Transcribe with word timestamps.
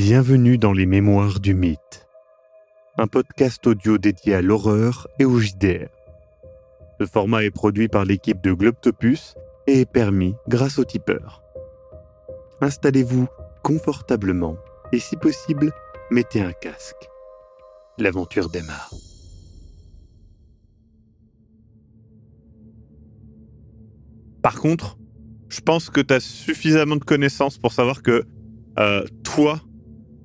Bienvenue 0.00 0.58
dans 0.58 0.72
les 0.72 0.86
Mémoires 0.86 1.40
du 1.40 1.54
Mythe, 1.54 2.06
un 2.98 3.08
podcast 3.08 3.66
audio 3.66 3.98
dédié 3.98 4.34
à 4.34 4.42
l'horreur 4.42 5.08
et 5.18 5.24
au 5.24 5.40
JDR. 5.40 5.88
Ce 7.00 7.04
format 7.04 7.42
est 7.42 7.50
produit 7.50 7.88
par 7.88 8.04
l'équipe 8.04 8.40
de 8.40 8.52
Globtopus 8.52 9.34
et 9.66 9.80
est 9.80 9.90
permis 9.90 10.36
grâce 10.46 10.78
au 10.78 10.84
tipeur. 10.84 11.42
Installez-vous 12.60 13.26
confortablement 13.64 14.56
et 14.92 15.00
si 15.00 15.16
possible, 15.16 15.72
mettez 16.12 16.42
un 16.42 16.52
casque. 16.52 17.08
L'aventure 17.98 18.50
démarre. 18.50 18.94
Par 24.42 24.60
contre, 24.60 24.96
je 25.48 25.60
pense 25.60 25.90
que 25.90 26.00
tu 26.00 26.14
as 26.14 26.20
suffisamment 26.20 26.94
de 26.94 27.04
connaissances 27.04 27.58
pour 27.58 27.72
savoir 27.72 28.04
que 28.04 28.22
euh, 28.78 29.04
toi, 29.24 29.60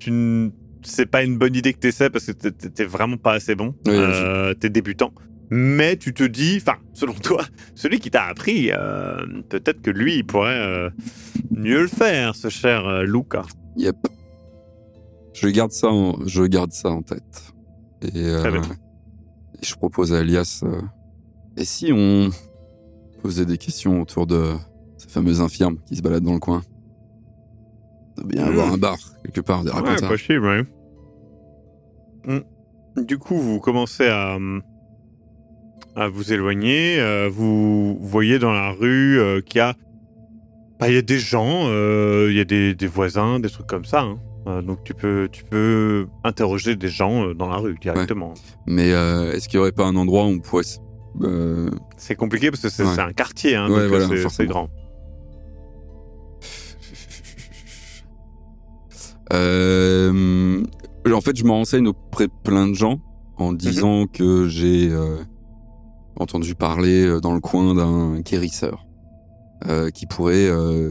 tu 0.03 0.52
c'est 0.85 1.05
pas 1.05 1.23
une 1.23 1.38
bonne 1.38 1.55
idée 1.55 1.73
que 1.73 1.80
tu 1.80 1.88
essaies 1.88 2.09
parce 2.09 2.25
que 2.25 2.31
t'es- 2.34 2.84
vraiment 2.85 3.16
pas 3.17 3.34
assez 3.34 3.55
bon. 3.55 3.73
Oui, 3.85 3.94
euh, 3.95 4.53
T'es 4.53 4.70
débutant. 4.70 5.11
Mais 5.49 5.95
tu 5.98 6.13
te 6.13 6.23
dis, 6.23 6.57
enfin, 6.61 6.77
selon 6.94 7.13
toi, 7.13 7.44
celui 7.75 7.99
qui 7.99 8.09
t'a 8.11 8.23
appris, 8.25 8.70
euh, 8.71 9.25
peut-être 9.49 9.81
que 9.81 9.91
lui, 9.91 10.16
il 10.17 10.25
pourrait 10.25 10.59
euh, 10.59 10.89
mieux 11.52 11.81
le 11.84 11.88
faire, 11.88 12.35
ce 12.35 12.49
cher 12.49 12.85
euh, 12.88 13.03
Luca. 13.03 13.44
Yep. 13.77 13.95
Je 15.34 15.47
garde 15.47 15.71
ça 15.71 15.88
en, 15.88 16.17
je 16.25 16.44
garde 16.44 16.72
ça 16.73 16.89
en 16.89 17.02
tête. 17.02 17.53
Et, 18.02 18.09
Très 18.11 18.52
bien. 18.52 18.61
et 18.61 19.66
je 19.66 19.75
propose 19.75 20.13
à 20.13 20.20
Elias, 20.20 20.63
et 21.55 21.63
si 21.66 21.91
on 21.94 22.30
posait 23.22 23.45
des 23.45 23.58
questions 23.58 24.02
autour 24.02 24.27
de 24.27 24.52
ces 24.97 25.08
fameuses 25.08 25.39
infirmes 25.39 25.77
qui 25.85 25.95
se 25.95 26.02
baladent 26.02 26.23
dans 26.25 26.33
le 26.33 26.39
coin? 26.39 26.61
Doit 28.17 28.25
bien 28.25 28.45
Mmh. 28.45 28.50
avoir 28.50 28.73
un 28.73 28.78
bar, 28.78 28.97
quelque 29.23 29.42
part, 29.42 29.64
des 29.64 29.72
Ouais, 29.72 30.08
possible, 30.08 30.45
ouais. 30.45 30.64
Mm. 32.25 33.03
Du 33.03 33.17
coup, 33.17 33.36
vous 33.38 33.59
commencez 33.59 34.08
à, 34.08 34.38
à 35.95 36.08
vous 36.09 36.31
éloigner. 36.34 37.00
euh, 37.00 37.30
vous 37.31 37.97
voyez 38.02 38.39
dans 38.39 38.52
la 38.53 38.72
rue 38.72 39.19
euh, 39.19 39.41
qu'il 39.41 39.58
y 39.58 39.61
a, 39.61 39.73
bah, 40.80 40.89
il 40.89 40.95
y 40.95 40.97
a 40.97 41.02
des 41.02 41.17
gens, 41.19 41.64
euh, 41.67 42.28
il 42.30 42.38
y 42.38 42.39
a 42.39 42.45
des, 42.45 42.75
des 42.75 42.88
voisins, 42.88 43.39
des 43.39 43.50
trucs 43.50 43.67
comme 43.67 43.86
ça. 43.86 44.02
hein. 44.02 44.19
Euh, 44.45 44.61
donc 44.61 44.84
tu 44.84 44.94
peux, 44.94 45.30
tu 45.31 45.44
peux 45.45 46.06
interroger 46.25 46.75
des 46.75 46.89
gens 46.89 47.28
euh, 47.30 47.34
dans 47.34 47.47
la 47.50 47.56
rue 47.58 47.78
directement. 47.81 48.34
Mais 48.67 48.91
euh, 48.91 49.31
est-ce 49.31 49.47
qu'il 49.47 49.58
y 49.58 49.61
aurait 49.61 49.72
pas 49.72 49.86
un 49.86 49.95
endroit 49.95 50.25
où 50.25 50.30
on 50.31 50.39
pourrait... 50.39 50.64
euh, 51.22 51.69
C'est 51.95 52.16
compliqué 52.16 52.52
parce 52.52 52.61
que 52.61 52.69
c'est 52.69 52.84
Ouais. 52.84 53.00
un 53.00 53.14
quartier, 53.14 53.56
hein, 53.56 53.69
Ouais, 53.69 53.80
donc 53.81 53.88
voilà, 53.89 54.08
c'est- 54.30 54.45
grand. 54.45 54.69
Euh, 59.34 60.64
en 61.12 61.22
fait, 61.22 61.36
je 61.36 61.44
me 61.44 61.52
renseigne 61.52 61.88
auprès 61.88 62.28
de 62.28 62.34
plein 62.44 62.67
de 62.67 62.73
gens 62.73 63.00
en 63.38 63.53
disant 63.53 64.06
que 64.08 64.48
j'ai 64.48 64.90
euh, 64.90 65.17
entendu 66.16 66.56
parler 66.56 67.06
euh, 67.06 67.20
dans 67.20 67.34
le 67.34 67.40
coin 67.40 67.73
d'un 67.73 68.20
guérisseur 68.22 68.86
euh, 69.67 69.90
qui 69.90 70.06
pourrait 70.06 70.50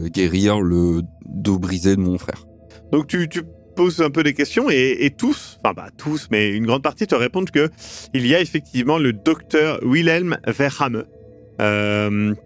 guérir 0.09 0.61
le 0.61 1.01
dos 1.25 1.59
brisé 1.59 1.95
de 1.95 2.01
mon 2.01 2.17
frère. 2.17 2.45
Donc 2.91 3.07
tu, 3.07 3.27
tu 3.29 3.43
poses 3.75 4.01
un 4.01 4.09
peu 4.09 4.23
des 4.23 4.33
questions 4.33 4.69
et, 4.69 4.97
et 4.99 5.11
tous, 5.11 5.57
enfin 5.63 5.73
bah 5.73 5.89
tous, 5.97 6.27
mais 6.31 6.51
une 6.51 6.65
grande 6.65 6.83
partie 6.83 7.07
te 7.07 7.15
répondent 7.15 7.49
que 7.49 7.69
il 8.13 8.27
y 8.27 8.35
a 8.35 8.41
effectivement 8.41 8.97
le 8.97 9.13
docteur 9.13 9.79
Wilhelm 9.83 10.37
Verhame 10.45 11.05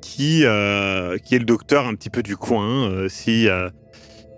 qui 0.02 0.42
qui 0.42 0.44
est 0.45 1.39
le 1.39 1.45
docteur 1.45 1.88
un 1.88 1.95
petit 1.95 2.09
peu 2.09 2.23
du 2.23 2.38
coin. 2.38 3.08
si 3.09 3.48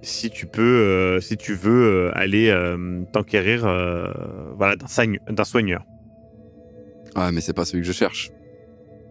si 0.02 0.30
tu 0.30 0.46
peux, 0.46 0.62
euh, 0.62 1.20
si 1.20 1.36
tu 1.38 1.54
veux 1.54 2.08
euh, 2.08 2.12
aller 2.18 2.50
euh, 2.50 3.02
t'enquérir, 3.12 3.62
voilà, 4.58 4.76
d'un 4.76 4.88
soigne- 4.88 5.20
d'un 5.30 5.44
soigneur. 5.44 5.84
Ah, 7.16 7.32
mais 7.32 7.42
c'est 7.42 7.54
pas 7.54 7.66
celui 7.66 7.82
que 7.82 7.88
je 7.88 7.94
cherche. 7.94 8.32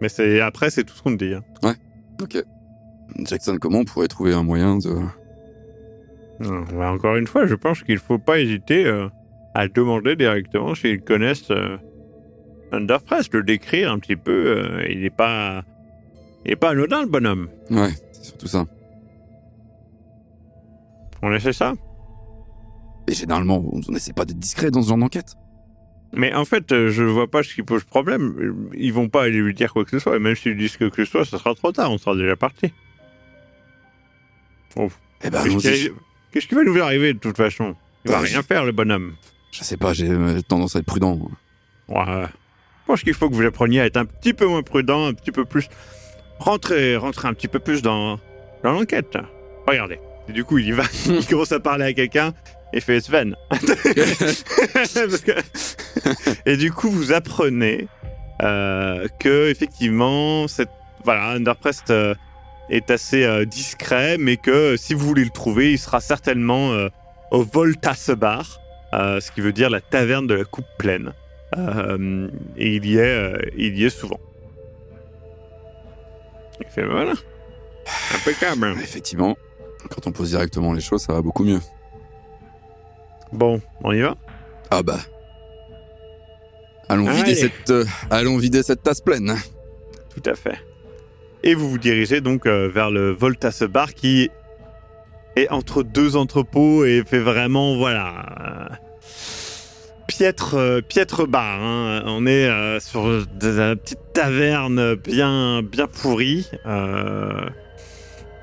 Mais 0.01 0.09
c'est 0.09 0.41
après 0.41 0.71
c'est 0.71 0.85
tout 0.85 0.95
ce 0.95 1.03
qu'on 1.03 1.17
te 1.17 1.25
dit. 1.25 1.35
hein. 1.35 1.75
Ok. 2.23 2.43
Jackson, 3.25 3.57
comment 3.61 3.79
on 3.81 3.85
pourrait 3.85 4.09
trouver 4.09 4.33
un 4.35 4.43
moyen 4.43 4.79
de... 4.79 4.91
Bah, 6.41 6.93
encore 6.93 7.17
une 7.17 7.27
fois, 7.27 7.47
je 7.47 7.55
pense 7.55 7.83
qu'il 7.83 7.99
faut 7.99 8.19
pas 8.19 8.39
hésiter 8.39 8.87
à 9.55 9.67
demander 9.69 10.15
directement 10.15 10.75
s'ils 10.75 11.01
connaissent 11.01 11.51
Underpress, 12.71 13.33
le 13.33 13.43
décrire 13.43 13.91
un 13.91 13.99
petit 13.99 14.15
peu. 14.17 14.83
il 14.89 15.01
n'est 15.01 15.11
pas, 15.11 15.63
il 16.45 16.53
est 16.53 16.57
pas 16.57 16.71
anodin 16.71 17.03
le 17.03 17.09
bonhomme. 17.09 17.49
Ouais, 17.71 17.91
c'est 18.13 18.25
surtout 18.27 18.47
ça. 18.47 18.67
On 21.23 21.33
essaie 21.33 21.53
ça. 21.53 21.75
Mais 23.09 23.15
généralement, 23.15 23.65
on 23.73 23.81
n'essaie 23.93 24.13
pas 24.13 24.25
d'être 24.25 24.39
discret 24.39 24.71
dans 24.71 24.83
ce 24.83 24.89
genre 24.89 24.99
d'enquête. 24.99 25.35
Mais 26.13 26.33
en 26.35 26.45
fait, 26.45 26.73
euh, 26.73 26.91
je 26.91 27.03
vois 27.05 27.31
pas 27.31 27.43
ce 27.43 27.55
qui 27.55 27.63
pose 27.63 27.85
problème. 27.85 28.71
Ils 28.75 28.93
vont 28.93 29.09
pas 29.09 29.25
aller 29.25 29.39
lui 29.41 29.55
dire 29.55 29.73
quoi 29.73 29.85
que 29.85 29.91
ce 29.91 29.99
soit. 29.99 30.17
Et 30.17 30.19
même 30.19 30.35
s'ils 30.37 30.57
disent 30.57 30.77
quoi 30.77 30.91
que 30.91 31.05
ce 31.05 31.11
soit, 31.11 31.25
ça 31.25 31.39
sera 31.39 31.55
trop 31.55 31.73
tard. 31.73 31.91
On 31.93 31.99
sera 31.99 32.17
déjà 32.17 32.37
parti. 32.37 32.73
Oh, 34.77 34.89
Eh 35.23 35.31
ben, 35.31 35.43
Qu'est-ce 36.31 36.47
qui, 36.47 36.55
va 36.55 36.63
nous 36.63 36.79
arriver 36.81 37.15
de 37.15 37.19
toute 37.19 37.37
façon? 37.37 37.75
Il 38.05 38.11
va 38.11 38.19
Bah, 38.19 38.25
rien 38.25 38.43
faire 38.43 38.65
le 38.65 38.73
bonhomme. 38.73 39.15
Je 39.51 39.65
sais 39.65 39.77
pas, 39.79 39.93
j'ai 39.95 40.09
euh, 40.11 40.41
tendance 40.43 40.77
à 40.77 40.81
être 40.81 40.85
prudent. 40.87 41.19
Ouais. 41.89 42.05
Je 42.05 42.87
pense 42.87 43.03
qu'il 43.03 43.15
faut 43.15 43.29
que 43.29 43.35
vous 43.35 43.45
appreniez 43.45 43.81
à 43.81 43.87
être 43.87 43.97
un 43.97 44.05
petit 44.05 44.35
peu 44.35 44.47
moins 44.47 44.63
prudent, 44.63 45.07
un 45.07 45.15
petit 45.15 45.33
peu 45.33 45.45
plus. 45.45 45.69
Rentrer, 46.39 46.97
rentrer 46.97 47.29
un 47.29 47.35
petit 47.35 47.49
peu 47.49 47.59
plus 47.59 47.83
dans, 47.83 48.19
dans 48.63 48.73
l'enquête. 48.73 49.17
Regardez. 49.67 49.99
Et 50.29 50.33
du 50.33 50.45
coup, 50.45 50.59
il 50.59 50.69
y 50.69 50.73
va. 50.73 50.85
il 51.07 51.27
commence 51.27 51.53
à 51.53 51.61
parler 51.61 51.87
à 51.87 51.93
quelqu'un 51.93 52.33
et 52.73 52.81
fait 52.81 53.01
Sven. 53.01 53.35
Et 56.47 56.57
du 56.57 56.71
coup, 56.73 56.91
vous 56.91 57.13
apprenez 57.13 57.89
euh, 58.43 59.09
que, 59.19 59.51
effectivement, 59.51 60.47
cette, 60.49 60.71
voilà, 61.05 61.31
Underprest 61.31 61.91
euh, 61.91 62.15
est 62.71 62.91
assez 62.91 63.25
euh, 63.25 63.45
discret, 63.45 64.17
mais 64.19 64.37
que 64.37 64.51
euh, 64.51 64.77
si 64.77 64.95
vous 64.95 65.07
voulez 65.07 65.25
le 65.25 65.31
trouver, 65.31 65.73
il 65.73 65.79
sera 65.79 66.01
certainement 66.01 66.73
au 67.31 67.43
Voltasse 67.43 68.11
Bar, 68.11 68.61
euh, 68.95 69.21
ce 69.21 69.31
qui 69.31 69.41
veut 69.41 69.53
dire 69.53 69.71
la 69.71 69.81
taverne 69.81 70.27
de 70.27 70.35
la 70.35 70.45
coupe 70.45 70.67
pleine. 70.79 71.13
Et 71.57 72.77
il 72.77 72.85
y 72.85 72.99
est, 72.99 73.53
il 73.57 73.79
y 73.79 73.85
est 73.85 73.91
souvent. 73.91 74.21
Il 76.61 76.67
fait 76.67 76.85
voilà, 76.85 77.15
impeccable. 78.15 78.75
Effectivement, 78.83 79.37
quand 79.91 80.07
on 80.07 80.13
pose 80.13 80.31
directement 80.31 80.73
les 80.73 80.81
choses, 80.81 81.03
ça 81.03 81.13
va 81.13 81.23
beaucoup 81.23 81.45
mieux. 81.45 81.61
Bon, 83.33 83.61
on 83.83 83.93
y 83.93 84.01
va? 84.01 84.17
Ah 84.71 84.83
bah. 84.83 84.99
Allons 86.89 87.11
vider 87.11 87.35
cette, 87.35 87.71
euh, 87.71 87.85
allons 88.11 88.39
vider 88.39 88.63
cette 88.63 88.83
tasse 88.83 89.01
pleine. 89.01 89.37
Tout 90.15 90.23
à 90.31 90.35
fait. 90.35 90.59
Et 91.43 91.55
vous 91.55 91.69
vous 91.69 91.79
dirigez 91.79 92.21
donc 92.21 92.47
euh, 92.47 92.69
vers 92.69 92.91
le 92.91 93.11
Voltasse 93.11 93.63
Bar 93.63 93.95
qui 93.95 94.31
est 95.37 95.49
entre 95.51 95.83
deux 95.83 96.17
entrepôts 96.17 96.85
et 96.85 97.05
fait 97.07 97.19
vraiment, 97.21 97.77
voilà, 97.77 98.71
euh, 98.71 98.75
piètre, 100.09 100.55
euh, 100.55 100.81
piètre 100.81 101.27
bar. 101.29 101.61
hein. 101.63 102.03
On 102.07 102.27
est 102.27 102.81
sur 102.81 103.07
une 103.09 103.27
petite 103.27 104.01
taverne 104.15 104.95
bien, 104.95 105.63
bien 105.63 105.87
pourrie. 105.87 106.51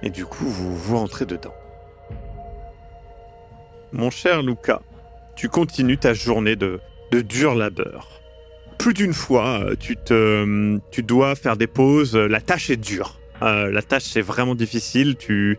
Euh, 0.06 0.08
et 0.08 0.10
du 0.10 0.26
coup, 0.26 0.46
vous, 0.46 0.76
vous 0.76 0.98
rentrez 0.98 1.26
dedans. 1.26 1.54
Mon 3.92 4.10
cher 4.10 4.42
Luca, 4.42 4.82
tu 5.36 5.50
continues 5.50 5.98
ta 5.98 6.14
journée 6.14 6.56
de, 6.56 6.80
de 7.12 7.22
dur 7.22 7.56
labeur 7.56 8.22
plus 8.78 8.94
d'une 8.94 9.14
fois, 9.14 9.62
euh, 9.62 9.76
tu, 9.80 9.96
te, 9.98 10.80
tu 10.92 11.02
dois 11.02 11.36
faire 11.36 11.58
des 11.58 11.68
pauses. 11.68 12.16
La 12.16 12.42
tâche 12.42 12.70
est 12.70 12.78
dure. 12.78 13.20
Euh, 13.42 13.72
la 13.72 13.82
tâche 13.82 14.16
est 14.16 14.22
vraiment 14.22 14.56
difficile. 14.56 15.16
Tu, 15.18 15.58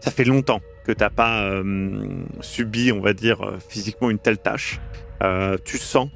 ça 0.00 0.10
fait 0.10 0.24
longtemps 0.24 0.60
que 0.84 0.92
t'as 0.92 1.10
pas 1.10 1.42
euh, 1.42 2.24
subi, 2.40 2.90
on 2.92 3.00
va 3.00 3.12
dire, 3.12 3.42
euh, 3.42 3.58
physiquement 3.68 4.10
une 4.10 4.18
telle 4.18 4.38
tâche. 4.38 4.80
Euh, 5.22 5.56
tu 5.64 5.78
sens 5.78 6.08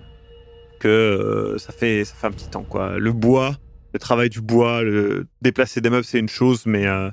que 0.81 0.89
euh, 0.89 1.59
ça 1.59 1.73
fait, 1.73 2.05
ça 2.05 2.15
fait 2.15 2.27
un 2.27 2.33
petit 2.33 2.49
temps, 2.49 2.65
quoi. 2.65 2.99
Le 2.99 3.13
bois, 3.13 3.57
le 3.93 3.99
travail 3.99 4.31
du 4.31 4.41
bois, 4.41 4.83
le 4.83 5.27
déplacer 5.43 5.81
des 5.81 5.91
meubles, 5.91 6.05
c'est 6.05 6.19
une 6.19 6.29
chose, 6.29 6.65
mais 6.67 6.87
euh, 6.87 7.11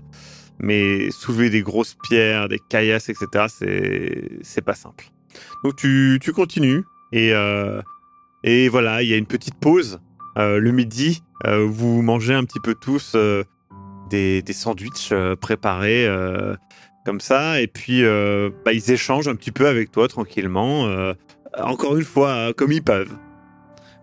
mais 0.60 1.12
soulever 1.12 1.50
des 1.50 1.62
grosses 1.62 1.96
pierres, 2.04 2.48
des 2.48 2.60
caillasses, 2.70 3.10
etc., 3.10 3.46
c'est 4.42 4.62
pas 4.62 4.76
simple. 4.76 5.06
Donc 5.64 5.76
tu, 5.76 6.20
tu 6.22 6.32
continues 6.32 6.84
et 7.12 7.34
euh, 7.34 7.82
et 8.44 8.68
voilà, 8.70 9.02
il 9.02 9.10
y 9.10 9.14
a 9.14 9.18
une 9.18 9.26
petite 9.26 9.56
pause 9.56 10.00
euh, 10.38 10.60
le 10.60 10.72
midi. 10.72 11.24
euh, 11.46 11.66
vous 11.70 12.02
mangez 12.02 12.34
un 12.34 12.44
petit 12.44 12.60
peu 12.60 12.76
tous 12.76 13.16
des, 14.10 14.42
des 14.42 14.54
sandwichs 14.54 15.14
préparés 15.42 16.08
comme 17.06 17.20
ça. 17.20 17.62
Et 17.62 17.68
puis, 17.68 18.04
bah, 18.66 18.74
ils 18.74 18.92
échangent 18.92 19.28
un 19.28 19.36
petit 19.36 19.52
peu 19.52 19.68
avec 19.68 19.92
toi 19.92 20.08
tranquillement. 20.08 20.88
encore 21.58 21.98
une 21.98 22.04
fois, 22.04 22.30
euh, 22.30 22.54
comme 22.54 22.72
ils 22.72 22.84
peuvent. 22.84 23.14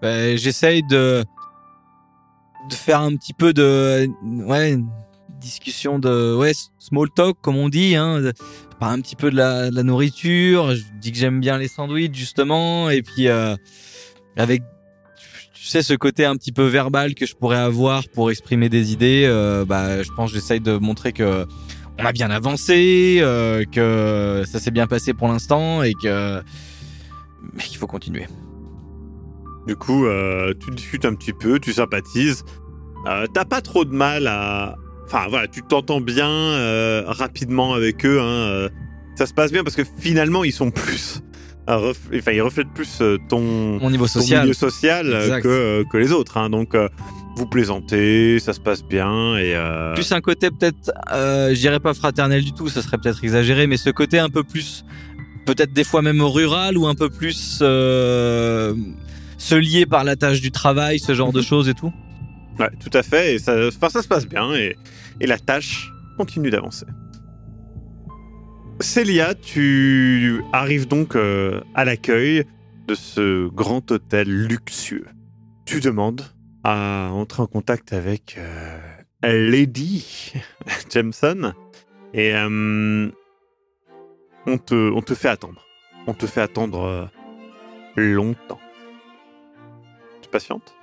Ben, 0.02 0.36
J'essaye 0.36 0.82
de 0.84 1.24
de 2.68 2.74
faire 2.74 3.00
un 3.00 3.16
petit 3.16 3.32
peu 3.32 3.52
de 3.52 4.06
ouais 4.22 4.76
discussion 5.40 5.98
de 5.98 6.34
ouais 6.36 6.52
small 6.78 7.08
talk 7.14 7.38
comme 7.40 7.56
on 7.56 7.68
dit, 7.68 7.96
hein, 7.96 8.20
parler 8.78 8.98
un 8.98 9.00
petit 9.00 9.16
peu 9.16 9.30
de 9.30 9.36
la, 9.36 9.70
nourriture. 9.82 10.74
Je 10.74 10.82
dis 11.00 11.12
que 11.12 11.18
j'aime 11.18 11.40
bien 11.40 11.58
les 11.58 11.68
sandwichs 11.68 12.14
justement, 12.14 12.90
et 12.90 13.02
puis 13.02 13.28
euh, 13.28 13.56
avec 14.36 14.62
tu 15.54 15.66
sais 15.66 15.82
ce 15.82 15.94
côté 15.94 16.24
un 16.24 16.36
petit 16.36 16.52
peu 16.52 16.64
verbal 16.64 17.14
que 17.14 17.26
je 17.26 17.34
pourrais 17.34 17.58
avoir 17.58 18.08
pour 18.08 18.30
exprimer 18.30 18.68
des 18.68 18.92
idées. 18.92 19.24
euh, 19.26 19.64
bah, 19.64 20.02
je 20.02 20.10
pense 20.12 20.32
j'essaye 20.32 20.60
de 20.60 20.76
montrer 20.76 21.12
que 21.12 21.46
on 21.98 22.04
a 22.04 22.12
bien 22.12 22.30
avancé, 22.30 23.18
euh, 23.20 23.64
que 23.70 24.44
ça 24.46 24.58
s'est 24.58 24.70
bien 24.70 24.86
passé 24.86 25.12
pour 25.12 25.28
l'instant 25.28 25.82
et 25.82 25.92
que 25.94 26.42
mais 27.52 27.62
qu'il 27.62 27.78
faut 27.78 27.86
continuer. 27.86 28.26
Du 29.66 29.76
coup, 29.76 30.06
euh, 30.06 30.54
tu 30.58 30.70
discutes 30.70 31.04
un 31.04 31.14
petit 31.14 31.32
peu, 31.32 31.58
tu 31.58 31.72
sympathises. 31.72 32.44
Euh, 33.06 33.26
T'as 33.32 33.44
pas 33.44 33.60
trop 33.60 33.84
de 33.84 33.94
mal 33.94 34.26
à. 34.26 34.76
Enfin 35.12 35.26
voilà, 35.28 35.48
tu 35.48 35.62
t'entends 35.62 36.00
bien 36.00 36.28
euh, 36.28 37.02
rapidement 37.06 37.74
avec 37.74 38.06
eux. 38.06 38.20
Hein, 38.20 38.24
euh, 38.24 38.68
ça 39.16 39.26
se 39.26 39.34
passe 39.34 39.50
bien 39.50 39.64
parce 39.64 39.74
que 39.74 39.82
finalement, 39.98 40.44
ils 40.44 40.52
sont 40.52 40.70
plus. 40.70 41.20
ref- 41.66 41.96
Enfin, 42.16 42.30
ils 42.32 42.40
reflètent 42.42 42.72
plus 42.72 42.98
euh, 43.00 43.18
ton, 43.28 43.40
Mon 43.80 43.90
niveau 43.90 44.06
ton 44.06 44.20
social. 44.20 44.42
milieu 44.42 44.54
social 44.54 45.06
euh, 45.12 45.40
que, 45.40 45.48
euh, 45.48 45.84
que 45.90 45.96
les 45.98 46.12
autres. 46.12 46.36
Hein. 46.36 46.48
Donc, 46.48 46.74
euh, 46.76 46.88
vous 47.36 47.46
plaisantez, 47.46 48.38
ça 48.38 48.52
se 48.52 48.60
passe 48.60 48.84
bien 48.84 49.36
et. 49.36 49.54
euh, 49.56 49.94
plus 49.94 50.12
un 50.12 50.20
côté 50.20 50.48
peut-être, 50.50 50.92
euh, 51.12 51.50
je 51.54 51.58
dirais 51.60 51.80
pas 51.80 51.92
fraternel 51.94 52.44
du 52.44 52.52
tout, 52.52 52.68
ça 52.68 52.80
serait 52.82 52.98
peut-être 52.98 53.22
exagéré, 53.24 53.66
mais 53.66 53.76
ce 53.78 53.90
côté 53.90 54.18
un 54.18 54.28
peu 54.30 54.42
plus, 54.44 54.84
peut-être 55.46 55.72
des 55.72 55.84
fois 55.84 56.02
même 56.02 56.22
rural 56.22 56.76
ou 56.78 56.86
un 56.86 56.94
peu 56.94 57.08
plus 57.08 57.58
euh, 57.62 58.74
se 59.38 59.54
lier 59.54 59.86
par 59.86 60.04
la 60.04 60.16
tâche 60.16 60.40
du 60.40 60.50
travail, 60.50 60.98
ce 60.98 61.14
genre 61.14 61.32
de 61.32 61.40
choses 61.42 61.68
et 61.68 61.74
tout. 61.74 61.92
Tout 62.68 62.90
à 62.92 63.02
fait. 63.02 63.34
Et 63.34 63.38
ça, 63.38 63.70
ça 63.70 64.02
se 64.02 64.08
passe 64.08 64.26
bien 64.26 64.54
et, 64.54 64.76
la 65.20 65.38
tâche 65.38 65.92
continue 66.16 66.50
d'avancer. 66.50 66.86
Célia, 68.80 69.34
tu 69.34 70.42
arrives 70.52 70.88
donc 70.88 71.14
euh, 71.14 71.60
à 71.74 71.84
l'accueil 71.84 72.44
de 72.86 72.94
ce 72.94 73.48
grand 73.48 73.90
hôtel 73.90 74.46
luxueux. 74.46 75.06
Tu 75.66 75.80
demandes 75.80 76.22
à 76.64 77.10
entrer 77.12 77.42
en 77.42 77.46
contact 77.46 77.92
avec 77.92 78.38
euh, 78.38 78.78
Lady 79.22 80.32
Jameson 80.90 81.52
et 82.14 82.34
euh, 82.34 83.10
on, 84.46 84.58
te, 84.58 84.90
on 84.90 85.02
te 85.02 85.14
fait 85.14 85.28
attendre. 85.28 85.66
On 86.06 86.14
te 86.14 86.26
fait 86.26 86.40
attendre 86.40 87.10
longtemps. 87.96 88.60
Tu 90.22 90.30
patientes? 90.30 90.74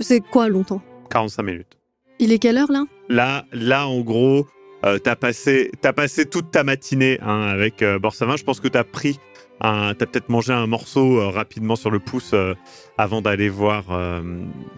C'est 0.00 0.20
quoi 0.20 0.48
longtemps 0.48 0.82
45 1.10 1.42
minutes. 1.42 1.78
Il 2.18 2.32
est 2.32 2.38
quelle 2.38 2.58
heure 2.58 2.70
là 2.70 2.84
Là, 3.08 3.44
là, 3.52 3.86
en 3.88 4.00
gros, 4.00 4.46
euh, 4.84 4.98
t'as 4.98 5.16
passé, 5.16 5.70
t'as 5.80 5.92
passé 5.92 6.26
toute 6.26 6.50
ta 6.50 6.64
matinée 6.64 7.18
hein, 7.22 7.42
avec 7.42 7.82
euh, 7.82 7.98
Borsavin. 7.98 8.36
Je 8.36 8.44
pense 8.44 8.60
que 8.60 8.68
t'as 8.68 8.84
pris, 8.84 9.18
t'as 9.60 9.94
peut-être 9.94 10.28
mangé 10.28 10.52
un 10.52 10.66
morceau 10.66 11.18
euh, 11.18 11.28
rapidement 11.28 11.76
sur 11.76 11.90
le 11.90 11.98
pouce 11.98 12.30
euh, 12.34 12.54
avant 12.98 13.22
d'aller 13.22 13.48
voir 13.48 13.84
euh, 13.90 14.22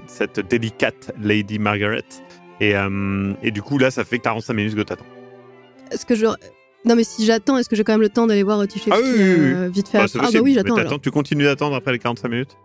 cette 0.06 0.40
délicate 0.40 1.10
Lady 1.20 1.58
Margaret. 1.58 2.04
Et, 2.60 2.74
et 3.42 3.50
du 3.50 3.60
coup, 3.60 3.76
là, 3.76 3.90
ça 3.90 4.04
fait 4.04 4.20
45 4.20 4.52
minutes 4.54 4.76
que 4.76 4.82
t'attends. 4.82 5.06
Est-ce 5.90 6.06
que 6.06 6.14
je. 6.14 6.26
Non, 6.84 6.94
mais 6.94 7.02
si 7.02 7.24
j'attends, 7.24 7.58
est-ce 7.58 7.68
que 7.68 7.74
j'ai 7.74 7.82
quand 7.82 7.92
même 7.94 8.00
le 8.02 8.08
temps 8.08 8.28
d'aller 8.28 8.44
voir 8.44 8.64
Tichevski 8.68 8.90
Ah 8.92 8.98
oui, 9.02 9.10
oui, 9.16 9.22
oui. 9.22 9.52
euh, 9.52 9.68
vite 9.68 9.88
fait 9.88 9.98
Bah, 9.98 10.04
après 10.04 10.20
Ah, 10.22 10.28
bah 10.32 10.38
oui, 10.40 10.54
j'attends. 10.54 10.98
tu 11.00 11.10
continues 11.10 11.42
d'attendre 11.44 11.74
après 11.74 11.90
les 11.90 11.98
45 11.98 12.28
minutes 12.28 12.56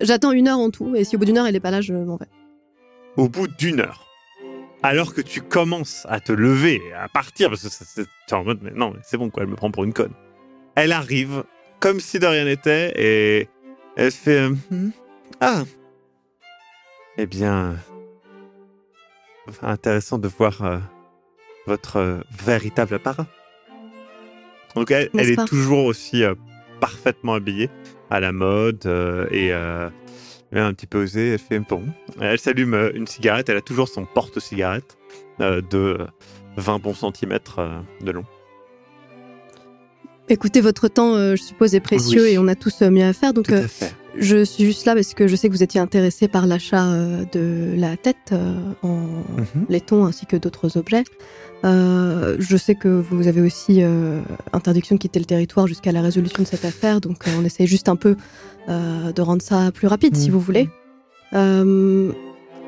J'attends 0.00 0.32
une 0.32 0.48
heure 0.48 0.58
en 0.58 0.70
tout, 0.70 0.94
et 0.94 1.04
si 1.04 1.16
au 1.16 1.18
bout 1.18 1.24
d'une 1.24 1.38
heure, 1.38 1.46
elle 1.46 1.56
est 1.56 1.60
pas 1.60 1.70
là, 1.70 1.80
je 1.80 1.92
m'en 1.92 2.16
vais. 2.16 2.26
Au 3.16 3.28
bout 3.28 3.48
d'une 3.48 3.80
heure, 3.80 4.06
alors 4.82 5.14
que 5.14 5.22
tu 5.22 5.40
commences 5.40 6.06
à 6.08 6.20
te 6.20 6.32
lever, 6.32 6.82
à 6.94 7.08
partir, 7.08 7.48
parce 7.48 7.62
que 7.62 7.68
c'est- 7.70 7.84
c'est 7.84 8.06
t'es 8.26 8.34
en 8.34 8.44
mode, 8.44 8.58
mais 8.62 8.72
non, 8.72 8.90
mais 8.94 9.00
c'est 9.02 9.16
bon, 9.16 9.30
quoi, 9.30 9.42
elle 9.44 9.48
me 9.48 9.56
prend 9.56 9.70
pour 9.70 9.84
une 9.84 9.94
conne. 9.94 10.12
Elle 10.74 10.92
arrive 10.92 11.44
comme 11.80 12.00
si 12.00 12.18
de 12.18 12.26
rien 12.26 12.44
n'était 12.44 12.92
et 12.96 13.48
elle 13.96 14.10
fait, 14.10 14.40
euh, 14.50 14.54
Hmm, 14.70 14.90
ah, 15.40 15.62
eh 17.16 17.26
bien, 17.26 17.76
intéressant 19.62 20.18
de 20.18 20.28
voir 20.28 20.62
euh, 20.62 20.78
votre 21.66 21.96
euh, 21.96 22.20
véritable 22.44 22.96
apparat. 22.96 23.26
Donc 24.74 24.90
elle, 24.90 25.08
est 25.14 25.46
toujours 25.46 25.86
aussi 25.86 26.22
parfaitement 26.80 27.34
habillée, 27.34 27.70
à 28.10 28.20
la 28.20 28.32
mode 28.32 28.82
euh, 28.86 29.26
et 29.30 29.52
euh, 29.52 29.88
un 30.52 30.72
petit 30.72 30.86
peu 30.86 31.02
osée. 31.02 31.32
Elle 31.32 31.38
fait 31.38 31.58
bon. 31.60 31.82
Elle 32.20 32.38
s'allume 32.38 32.74
euh, 32.74 32.90
une 32.94 33.06
cigarette. 33.06 33.48
Elle 33.48 33.56
a 33.58 33.60
toujours 33.62 33.88
son 33.88 34.04
porte-cigarette 34.04 34.96
euh, 35.40 35.60
de 35.70 35.98
20 36.56 36.78
bons 36.80 36.94
centimètres 36.94 37.58
euh, 37.58 37.78
de 38.02 38.10
long. 38.12 38.24
Écoutez, 40.28 40.60
votre 40.60 40.88
temps, 40.88 41.14
euh, 41.14 41.36
je 41.36 41.42
suppose, 41.42 41.74
est 41.76 41.80
précieux 41.80 42.22
Oui. 42.24 42.30
et 42.30 42.38
on 42.38 42.48
a 42.48 42.56
tous 42.56 42.82
euh, 42.82 42.90
mieux 42.90 43.04
à 43.04 43.12
faire. 43.12 43.32
Donc, 43.32 43.46
Tout 43.46 43.54
euh, 43.54 43.64
à 43.64 43.68
fait. 43.68 43.94
je 44.18 44.44
suis 44.44 44.64
juste 44.64 44.84
là 44.84 44.94
parce 44.94 45.14
que 45.14 45.28
je 45.28 45.36
sais 45.36 45.46
que 45.48 45.52
vous 45.52 45.62
étiez 45.62 45.80
intéressé 45.80 46.26
par 46.26 46.46
l'achat 46.48 46.84
euh, 46.86 47.24
de 47.32 47.74
la 47.76 47.96
tête 47.96 48.16
euh, 48.32 48.54
en 48.82 48.96
Mhm. 48.96 49.66
laiton 49.68 50.04
ainsi 50.04 50.26
que 50.26 50.36
d'autres 50.36 50.76
objets. 50.78 51.04
Euh, 51.64 52.36
je 52.38 52.56
sais 52.56 52.74
que 52.74 52.88
vous 52.88 53.26
avez 53.26 53.40
aussi 53.40 53.82
euh, 53.82 54.20
interdiction 54.52 54.94
de 54.94 55.00
quitter 55.00 55.18
le 55.18 55.24
territoire 55.24 55.66
jusqu'à 55.66 55.90
la 55.90 56.00
résolution 56.02 56.42
de 56.42 56.46
cette 56.48 56.64
affaire, 56.64 57.00
donc 57.00 57.26
euh, 57.26 57.30
on 57.38 57.44
essaye 57.44 57.66
juste 57.66 57.88
un 57.88 57.96
peu 57.96 58.16
de 58.68 59.22
rendre 59.22 59.42
ça 59.42 59.70
plus 59.72 59.86
rapide, 59.86 60.16
si 60.16 60.26
Mhm. 60.28 60.32
vous 60.32 60.40
voulez. 60.40 60.68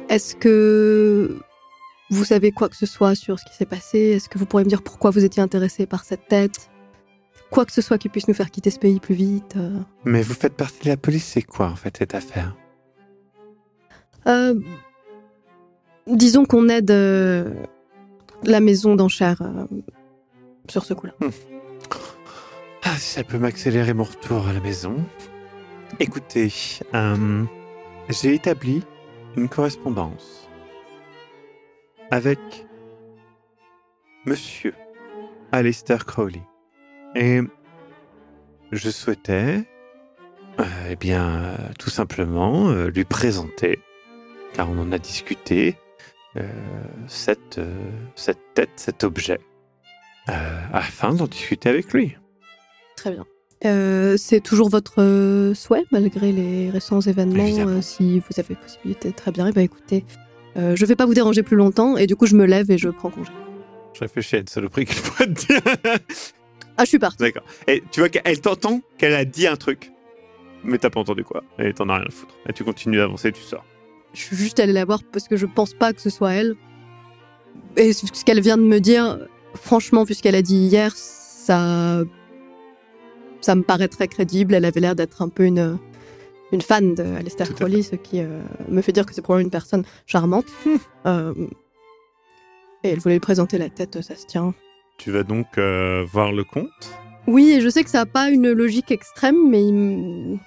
Est-ce 0.08 0.37
que 0.37 1.37
vous 2.11 2.25
savez 2.25 2.52
quoi 2.52 2.69
que 2.69 2.76
ce 2.76 2.87
soit 2.87 3.14
sur 3.17 3.38
ce 3.40 3.44
qui 3.44 3.55
s'est 3.55 3.67
passé? 3.67 3.99
Est-ce 3.99 4.29
que 4.29 4.38
vous 4.38 4.46
pourriez 4.46 4.64
me 4.64 4.69
dire 4.70 4.82
pourquoi 4.82 5.11
vous 5.11 5.25
étiez 5.25 5.43
intéressé 5.43 5.87
par 5.87 6.05
cette 6.05 6.29
tête? 6.29 6.70
Quoi 7.50 7.64
que 7.67 7.73
ce 7.73 7.82
soit 7.82 7.99
qui 7.99 8.08
puisse 8.08 8.29
nous 8.29 8.35
faire 8.35 8.50
quitter 8.52 8.70
ce 8.70 8.79
pays 8.79 9.00
plus 9.00 9.14
vite. 9.17 9.56
Mais 10.05 10.23
vous 10.23 10.35
faites 10.35 10.55
partie 10.55 10.85
de 10.85 10.88
la 10.90 10.96
police, 10.96 11.25
c'est 11.25 11.43
quoi 11.43 11.67
en 11.67 11.76
fait 11.76 11.96
cette 11.96 12.14
affaire? 12.14 12.55
Euh, 14.26 14.55
disons 16.06 16.44
qu'on 16.44 16.69
aide 16.69 16.90
euh, 16.90 17.50
la 18.44 18.61
maison 18.61 18.94
d'enchères 18.94 19.43
euh, 19.43 19.67
sur 20.69 20.85
ce 20.85 20.94
coup-là. 20.94 21.14
Ah, 22.85 22.96
si 22.96 23.14
ça 23.14 23.25
peut 23.25 23.38
m'accélérer 23.38 23.93
mon 23.93 24.05
retour 24.05 24.46
à 24.46 24.52
la 24.52 24.61
maison. 24.61 24.96
Écoutez, 26.00 26.50
euh, 26.94 27.44
j'ai 28.08 28.35
établi 28.35 28.82
une 29.37 29.49
correspondance 29.49 30.49
avec 32.11 32.38
Monsieur 34.25 34.75
Alistair 35.52 36.07
Crowley. 36.07 36.42
Et 37.14 37.40
je 38.73 38.90
souhaitais, 38.90 39.64
euh, 40.61 40.64
eh 40.90 40.97
bien, 40.97 41.57
tout 41.78 41.90
simplement 41.90 42.73
lui 42.73 43.04
présenter, 43.04 43.80
car 44.54 44.71
on 44.71 44.78
en 44.78 44.92
a 44.92 44.99
discuté, 44.99 45.76
cette, 47.07 47.59
euh, 47.59 47.75
cette 48.14 48.54
tête, 48.54 48.71
cet 48.76 49.04
objet, 49.04 49.38
euh, 50.28 50.61
afin 50.73 51.12
d'en 51.12 51.26
discuter 51.26 51.68
avec 51.68 51.92
lui. 51.92 52.16
Très 52.97 53.11
bien. 53.12 53.25
Euh, 53.64 54.16
c'est 54.16 54.40
toujours 54.40 54.68
votre 54.68 55.02
euh, 55.02 55.54
souhait, 55.54 55.85
malgré 55.90 56.33
les 56.33 56.71
récents 56.71 57.00
événements. 57.00 57.66
Euh, 57.66 57.83
si 57.83 58.21
vous 58.21 58.38
avez 58.38 58.54
possibilité, 58.54 59.12
très 59.12 59.33
bien. 59.33 59.49
Eh 59.49 59.52
ben, 59.52 59.62
écoutez, 59.62 60.04
euh, 60.57 60.76
je 60.76 60.87
vais 60.87 60.97
pas 60.97 61.07
vous 61.07 61.14
déranger 61.14 61.42
plus 61.42 61.57
longtemps, 61.57 61.97
et 61.97 62.07
du 62.07 62.14
coup, 62.14 62.26
je 62.26 62.37
me 62.37 62.45
lève 62.45 62.71
et 62.71 62.78
je 62.78 62.88
prends 62.88 63.11
congé. 63.11 63.33
Je 63.95 64.00
réfléchis 64.00 64.37
à 64.37 64.38
une 64.38 64.47
saloperie 64.47 64.85
qu'il 64.85 65.00
pourrait 65.02 65.26
te 65.26 65.47
dire. 65.47 65.61
Ah, 66.80 66.85
je 66.85 66.90
suis 66.90 66.99
partie. 67.00 67.18
D'accord. 67.18 67.42
Et 67.66 67.83
tu 67.90 67.99
vois 67.99 68.09
qu'elle 68.09 68.40
t'entend 68.40 68.83
qu'elle 68.99 69.14
a 69.14 69.25
dit 69.25 69.49
un 69.49 69.57
truc, 69.57 69.90
mais 70.62 70.78
t'as 70.78 70.90
pas 70.90 71.00
entendu 71.00 71.25
quoi. 71.25 71.42
Et 71.59 71.73
t'en 71.73 71.88
as 71.88 71.97
rien 71.97 72.07
à 72.07 72.11
foutre. 72.11 72.37
Et 72.49 72.52
tu 72.52 72.62
continues 72.62 72.99
d'avancer, 72.99 73.33
tu 73.33 73.42
sors. 73.42 73.64
Je 74.12 74.21
suis 74.23 74.37
juste 74.37 74.61
allée 74.61 74.73
la 74.73 74.85
voir 74.85 75.00
parce 75.12 75.29
que 75.29 75.37
je 75.37 75.47
pense 75.47 75.75
pas 75.75 75.93
que 75.93 76.00
ce 76.00 76.11
soit 76.11 76.33
elle. 76.33 76.57
Et 77.77 77.93
ce 77.93 78.25
qu'elle 78.25 78.41
vient 78.41 78.57
de 78.57 78.62
me 78.62 78.81
dire, 78.81 79.19
franchement, 79.55 80.05
vu 80.05 80.15
ce 80.15 80.23
qu'elle 80.23 80.35
a 80.35 80.43
dit 80.43 80.57
hier, 80.57 80.93
ça, 80.97 82.03
ça 83.41 83.55
me 83.55 83.62
paraît 83.62 83.88
très 83.88 84.09
crédible. 84.09 84.55
Elle 84.55 84.65
avait 84.65 84.81
l'air 84.81 84.97
d'être 84.97 85.23
un 85.23 85.29
peu 85.29 85.45
une, 85.45 85.79
une 86.53 86.62
fan 86.62 86.95
de 86.95 87.05
à 87.05 87.47
Crowley, 87.47 87.83
ce 87.83 87.97
qui 87.97 88.21
euh, 88.21 88.41
me 88.69 88.81
fait 88.83 88.93
dire 88.93 89.07
que 89.07 89.15
c'est 89.15 89.23
probablement 89.23 89.47
une 89.47 89.50
personne 89.50 89.85
charmante. 90.07 90.47
Euh, 91.07 91.33
et 92.85 92.91
elle 92.91 92.99
voulait 92.99 93.15
lui 93.15 93.21
présenter 93.21 93.57
la 93.57 93.71
tête, 93.71 94.03
ça 94.03 94.15
se 94.15 94.27
tient. 94.27 94.53
Tu 94.99 95.11
vas 95.11 95.23
donc 95.23 95.47
euh, 95.57 96.05
voir 96.12 96.33
le 96.33 96.45
comte. 96.45 96.69
Oui, 97.27 97.53
et 97.53 97.61
je 97.62 97.69
sais 97.69 97.83
que 97.83 97.88
ça 97.88 97.99
n'a 97.99 98.07
pas 98.07 98.29
une 98.29 98.50
logique 98.50 98.91
extrême, 98.91 99.49
mais 99.49 99.62
il, 99.62 100.38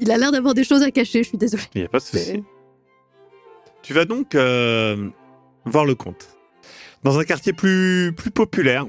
il 0.00 0.10
a 0.10 0.18
l'air 0.18 0.32
d'avoir 0.32 0.54
des 0.54 0.64
choses 0.64 0.82
à 0.82 0.90
cacher, 0.90 1.22
je 1.22 1.28
suis 1.28 1.38
désolée. 1.38 1.62
Il 1.74 1.80
n'y 1.82 1.86
a 1.86 1.88
pas 1.88 1.98
de 1.98 2.04
souci. 2.04 2.42
Tu 3.82 3.92
vas 3.94 4.04
donc 4.04 4.34
euh, 4.34 5.08
voir 5.64 5.84
le 5.84 5.94
comte. 5.94 6.36
Dans 7.02 7.18
un 7.18 7.24
quartier 7.24 7.52
plus, 7.52 8.12
plus 8.16 8.30
populaire. 8.30 8.86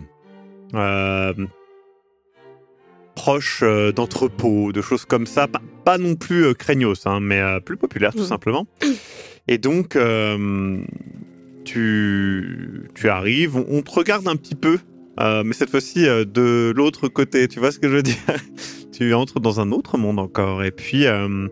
euh, 0.76 1.34
proche 3.16 3.62
euh, 3.64 3.92
d'entrepôts, 3.92 4.72
de 4.72 4.82
choses 4.82 5.06
comme 5.06 5.28
ça. 5.28 5.48
Pas, 5.48 5.62
pas 5.86 5.98
non 6.00 6.16
plus 6.16 6.46
euh, 6.46 6.54
craignos, 6.54 7.06
hein, 7.06 7.20
mais 7.20 7.40
euh, 7.40 7.60
plus 7.60 7.78
populaire 7.78 8.12
tout 8.12 8.20
Mhm. 8.20 8.26
simplement. 8.26 8.68
Et 9.48 9.58
donc, 9.60 9.96
euh, 9.96 10.84
tu, 11.64 12.90
tu 12.96 13.10
arrives, 13.10 13.56
on, 13.56 13.66
on 13.70 13.82
te 13.84 13.92
regarde 13.92 14.28
un 14.28 14.36
petit 14.36 14.56
peu, 14.56 14.80
euh, 15.20 15.44
mais 15.46 15.54
cette 15.54 15.70
fois-ci 15.70 16.08
euh, 16.08 16.26
de 16.26 16.74
l'autre 16.76 17.08
côté, 17.08 17.48
tu 17.48 17.60
vois 17.60 17.72
ce 17.72 17.80
que 17.80 17.90
je 17.90 17.96
veux 17.96 18.04
dire? 18.04 18.16
Tu 18.92 19.12
entres 19.16 19.40
dans 19.40 19.60
un 19.60 19.72
autre 19.72 19.98
monde 19.98 20.20
encore, 20.20 20.64
et 20.64 20.70
puis, 20.70 21.08
euh, 21.08 21.48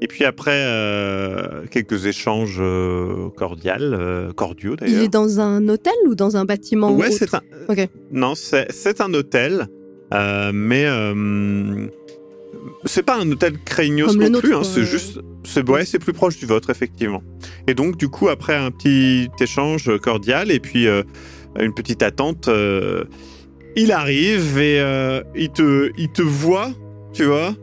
et 0.00 0.06
puis 0.06 0.24
après 0.24 0.66
quelques 1.70 2.06
échanges 2.06 2.62
cordiales, 3.36 4.30
cordiaux 4.34 4.72
Il 4.80 4.86
d'ailleurs. 4.86 5.02
est 5.04 5.08
dans 5.08 5.38
un 5.38 5.68
hôtel 5.68 5.92
ou 6.06 6.14
dans 6.14 6.38
un 6.38 6.46
bâtiment 6.46 6.90
Ouais, 6.90 7.10
c'est 7.10 7.34
un. 7.34 7.42
Ok. 7.68 7.88
Non, 8.10 8.32
c'est 8.34 9.00
un 9.02 9.12
hôtel, 9.12 9.68
mais 10.54 10.86
c'est 12.86 13.02
pas 13.04 13.18
un 13.20 13.30
hôtel 13.30 13.58
craignos 13.64 14.06
Comme 14.16 14.28
non 14.28 14.40
plus. 14.40 14.54
hein, 14.54 14.64
c'est 14.64 14.84
juste, 14.84 15.20
c'est 15.44 15.68
ouais, 15.68 15.84
c'est 15.84 15.98
plus 15.98 16.14
proche 16.14 16.38
du 16.38 16.46
vôtre 16.46 16.70
effectivement. 16.70 17.22
Et 17.66 17.74
donc 17.74 17.98
du 17.98 18.08
coup, 18.08 18.28
après 18.30 18.56
un 18.56 18.70
petit 18.70 19.28
échange 19.40 19.90
cordial 19.98 20.50
et 20.50 20.58
puis 20.58 20.86
une 21.58 21.74
petite 21.74 22.02
attente, 22.02 22.48
euh, 22.48 23.04
il 23.76 23.92
arrive 23.92 24.58
et 24.58 24.80
euh, 24.80 25.22
il 25.34 25.50
te, 25.50 25.90
il 25.96 26.10
te 26.10 26.22
voit, 26.22 26.70
tu 27.12 27.24
vois, 27.24 27.54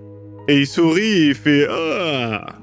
et 0.47 0.59
il 0.59 0.67
sourit 0.67 1.01
et 1.01 1.27
il 1.27 1.35
fait 1.35 1.67
ah. 1.69 2.55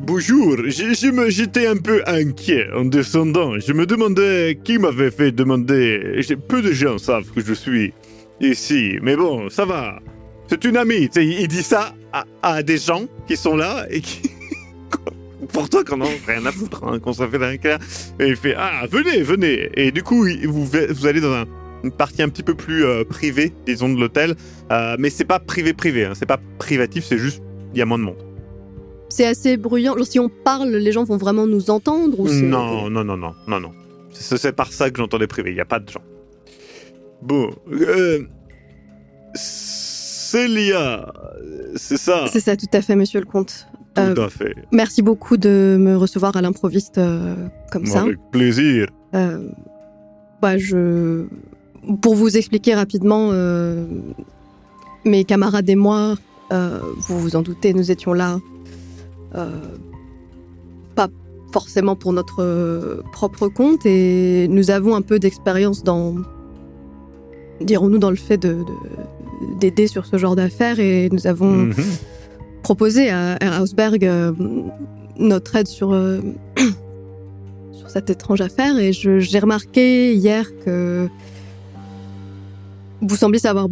Bonjour, 0.00 0.56
j'étais 0.66 1.66
un 1.66 1.76
peu 1.76 2.02
inquiet 2.06 2.66
en 2.74 2.84
descendant. 2.84 3.58
Je 3.58 3.72
me 3.72 3.86
demandais 3.86 4.58
qui 4.62 4.78
m'avait 4.78 5.10
fait 5.10 5.32
demander. 5.32 6.20
Peu 6.48 6.60
de 6.60 6.72
gens 6.72 6.98
savent 6.98 7.30
que 7.30 7.40
je 7.40 7.54
suis 7.54 7.94
ici, 8.40 8.98
mais 9.02 9.16
bon, 9.16 9.48
ça 9.48 9.64
va. 9.64 10.00
C'est 10.48 10.64
une 10.64 10.76
amie. 10.76 11.08
il 11.16 11.48
dit 11.48 11.62
ça 11.62 11.94
à, 12.12 12.24
à 12.42 12.62
des 12.62 12.76
gens 12.76 13.06
qui 13.26 13.36
sont 13.36 13.56
là 13.56 13.86
et 13.88 14.00
qui. 14.00 14.33
Pour 15.54 15.70
toi, 15.70 15.82
qu'on 15.84 15.96
n'a 15.98 16.04
rien 16.26 16.44
à 16.44 16.52
foutre, 16.52 16.84
hein, 16.84 16.98
qu'on 16.98 17.12
s'en 17.14 17.28
fait 17.30 17.38
rien 17.38 17.56
clair. 17.56 17.78
Et 18.20 18.26
il 18.28 18.36
fait 18.36 18.54
Ah, 18.58 18.82
venez, 18.90 19.22
venez. 19.22 19.70
Et 19.76 19.90
du 19.92 20.02
coup, 20.02 20.26
vous, 20.46 20.66
vous 20.66 21.06
allez 21.06 21.20
dans 21.22 21.32
un- 21.32 21.46
une 21.82 21.92
partie 21.92 22.22
un 22.22 22.28
petit 22.28 22.42
peu 22.42 22.54
plus 22.54 22.84
euh, 22.84 23.04
privée, 23.04 23.52
disons, 23.64 23.88
de 23.92 23.98
l'hôtel. 24.00 24.34
Euh, 24.72 24.96
mais 24.98 25.08
c'est 25.10 25.24
pas 25.24 25.38
privé-privé, 25.38 26.04
hein, 26.06 26.12
c'est 26.14 26.26
pas 26.26 26.40
privatif, 26.58 27.04
c'est 27.04 27.18
juste. 27.18 27.40
Il 27.72 27.78
y 27.78 27.82
a 27.82 27.86
moins 27.86 27.98
de 27.98 28.04
monde. 28.04 28.16
C'est 29.10 29.26
assez 29.26 29.56
bruyant. 29.56 29.94
Si 30.04 30.18
on 30.18 30.28
parle, 30.28 30.70
les 30.70 30.90
gens 30.92 31.04
vont 31.04 31.16
vraiment 31.18 31.46
nous 31.46 31.70
entendre 31.70 32.18
ou 32.20 32.28
Non, 32.28 32.90
non, 32.90 33.04
non, 33.04 33.16
non, 33.16 33.32
non, 33.46 33.60
non. 33.60 33.70
C'est 34.12 34.36
c'est 34.38 34.52
par 34.52 34.72
ça 34.72 34.90
que 34.90 34.98
j'entendais 34.98 35.26
privé, 35.28 35.50
il 35.50 35.54
n'y 35.54 35.60
a 35.60 35.64
pas 35.64 35.78
de 35.78 35.88
gens. 35.88 36.02
Bon, 37.22 37.50
euh, 37.72 38.26
Célia, 40.34 41.12
c'est 41.76 41.96
ça 41.96 42.26
C'est 42.26 42.40
ça, 42.40 42.56
tout 42.56 42.66
à 42.72 42.82
fait, 42.82 42.96
monsieur 42.96 43.20
le 43.20 43.26
comte. 43.26 43.68
Tout 43.94 44.00
euh, 44.00 44.26
à 44.26 44.28
fait. 44.28 44.56
Merci 44.72 45.00
beaucoup 45.00 45.36
de 45.36 45.76
me 45.78 45.96
recevoir 45.96 46.36
à 46.36 46.42
l'improviste 46.42 46.98
euh, 46.98 47.36
comme 47.70 47.86
ça. 47.86 48.00
Avec 48.00 48.18
plaisir. 48.32 48.88
Euh, 49.14 49.46
bah, 50.42 50.58
je... 50.58 51.26
Pour 52.02 52.16
vous 52.16 52.36
expliquer 52.36 52.74
rapidement, 52.74 53.30
mes 55.04 55.24
camarades 55.24 55.68
et 55.68 55.76
moi, 55.76 56.16
vous 56.50 57.20
vous 57.20 57.36
en 57.36 57.42
doutez, 57.42 57.72
nous 57.74 57.90
étions 57.92 58.14
là, 58.14 58.40
pas 60.94 61.08
forcément 61.52 61.94
pour 61.94 62.12
notre 62.12 63.02
propre 63.12 63.48
compte, 63.48 63.84
et 63.84 64.48
nous 64.48 64.70
avons 64.70 64.96
un 64.96 65.02
peu 65.02 65.18
d'expérience 65.18 65.84
dans, 65.84 66.14
dirons-nous, 67.60 67.98
dans 67.98 68.10
le 68.10 68.16
fait 68.16 68.38
de, 68.38 68.54
de- 68.54 68.64
d'aider 69.58 69.86
sur 69.86 70.06
ce 70.06 70.16
genre 70.18 70.36
d'affaires, 70.36 70.78
et 70.80 71.08
nous 71.10 71.26
avons 71.26 71.50
Mhm. 71.50 71.74
proposé 72.62 73.10
à 73.10 73.36
Hausberg 73.62 74.04
euh, 74.04 74.32
notre 75.18 75.54
aide 75.56 75.68
sur, 75.68 75.92
euh, 75.92 76.20
sur 77.72 77.90
cette 77.90 78.10
étrange 78.10 78.40
affaire 78.40 78.78
et 78.78 78.92
j'ai 78.92 79.38
remarqué 79.38 80.14
hier 80.14 80.46
que 80.64 81.08
vous 83.00 83.16
semblez 83.16 83.38
savoir 83.38 83.68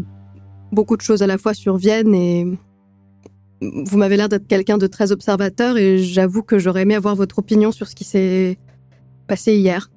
beaucoup 0.72 0.96
de 0.96 1.02
choses 1.02 1.22
à 1.22 1.26
la 1.26 1.38
fois 1.38 1.54
sur 1.54 1.76
Vienne 1.76 2.14
et 2.14 2.46
vous 3.60 3.96
m'avez 3.96 4.16
l'air 4.16 4.28
d'être 4.28 4.46
quelqu'un 4.46 4.76
de 4.78 4.86
très 4.86 5.10
observateur 5.12 5.78
et 5.78 5.98
j'avoue 5.98 6.42
que 6.42 6.58
j'aurais 6.58 6.82
aimé 6.82 6.94
avoir 6.94 7.14
votre 7.16 7.38
opinion 7.38 7.72
sur 7.72 7.86
ce 7.88 7.94
qui 7.94 8.04
s'est 8.04 8.58
passé 9.26 9.54
hier. 9.56 9.90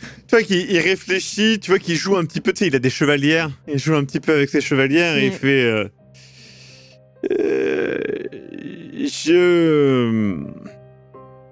Tu 0.00 0.36
vois 0.36 0.42
qu'il 0.42 0.70
il 0.70 0.78
réfléchit, 0.78 1.58
tu 1.60 1.70
vois 1.70 1.78
qu'il 1.78 1.96
joue 1.96 2.16
un 2.16 2.24
petit 2.24 2.40
peu, 2.40 2.52
tu 2.52 2.60
sais, 2.60 2.66
il 2.68 2.76
a 2.76 2.78
des 2.78 2.90
chevalières, 2.90 3.50
il 3.66 3.78
joue 3.78 3.94
un 3.94 4.04
petit 4.04 4.20
peu 4.20 4.32
avec 4.32 4.48
ses 4.48 4.60
chevalières 4.60 5.16
et 5.16 5.26
il 5.26 5.32
fait... 5.32 5.64
euh, 5.64 5.88
euh, 7.32 7.98
je... 8.96 10.36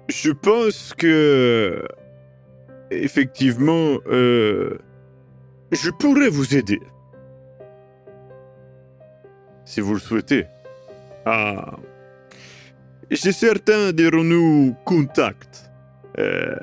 Je 0.07 0.31
pense 0.31 0.93
que... 0.97 1.83
Effectivement, 2.91 3.99
euh, 4.07 4.77
je 5.71 5.91
pourrais 5.91 6.29
vous 6.29 6.55
aider. 6.55 6.79
Si 9.65 9.81
vous 9.81 9.93
le 9.93 9.99
souhaitez. 9.99 10.45
Ah... 11.25 11.77
J'ai 13.11 13.31
certains, 13.31 13.91
dirons-nous, 13.91 14.75
contacts. 14.85 15.71
Euh, 16.19 16.55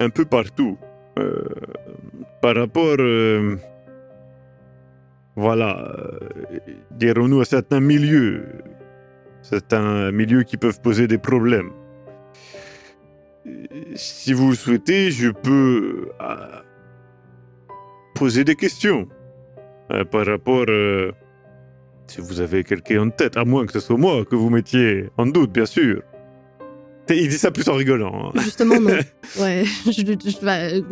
un 0.00 0.10
peu 0.10 0.24
partout. 0.24 0.78
Euh, 1.18 1.44
par 2.42 2.56
rapport, 2.56 2.96
euh, 2.98 3.56
voilà, 5.34 5.94
euh, 5.98 6.18
dirons-nous 6.90 7.40
à 7.40 7.44
certains 7.44 7.80
milieux, 7.80 8.46
certains 9.42 10.12
milieux 10.12 10.42
qui 10.42 10.56
peuvent 10.56 10.80
poser 10.80 11.06
des 11.06 11.18
problèmes. 11.18 11.70
Si 13.94 14.32
vous 14.32 14.50
le 14.50 14.56
souhaitez, 14.56 15.10
je 15.10 15.30
peux 15.30 16.10
poser 18.14 18.44
des 18.44 18.56
questions 18.56 19.08
par 20.10 20.26
rapport, 20.26 20.66
si 22.08 22.20
vous 22.20 22.40
avez 22.40 22.64
quelqu'un 22.64 23.02
en 23.02 23.10
tête, 23.10 23.36
à 23.36 23.44
moins 23.44 23.64
que 23.64 23.72
ce 23.72 23.78
soit 23.78 23.96
moi 23.96 24.24
que 24.24 24.34
vous 24.34 24.50
mettiez 24.50 25.10
en 25.16 25.26
doute, 25.26 25.52
bien 25.52 25.66
sûr. 25.66 26.02
Il 27.08 27.28
dit 27.28 27.38
ça 27.38 27.50
plus 27.50 27.68
en 27.68 27.74
rigolant. 27.74 28.30
hein. 28.34 28.40
Justement, 28.40 28.80
non. 28.80 28.90
Ouais, 29.40 29.64
je, 29.86 29.90
je- 29.92 30.44
bah, 30.44 30.58
euh, 30.72 30.82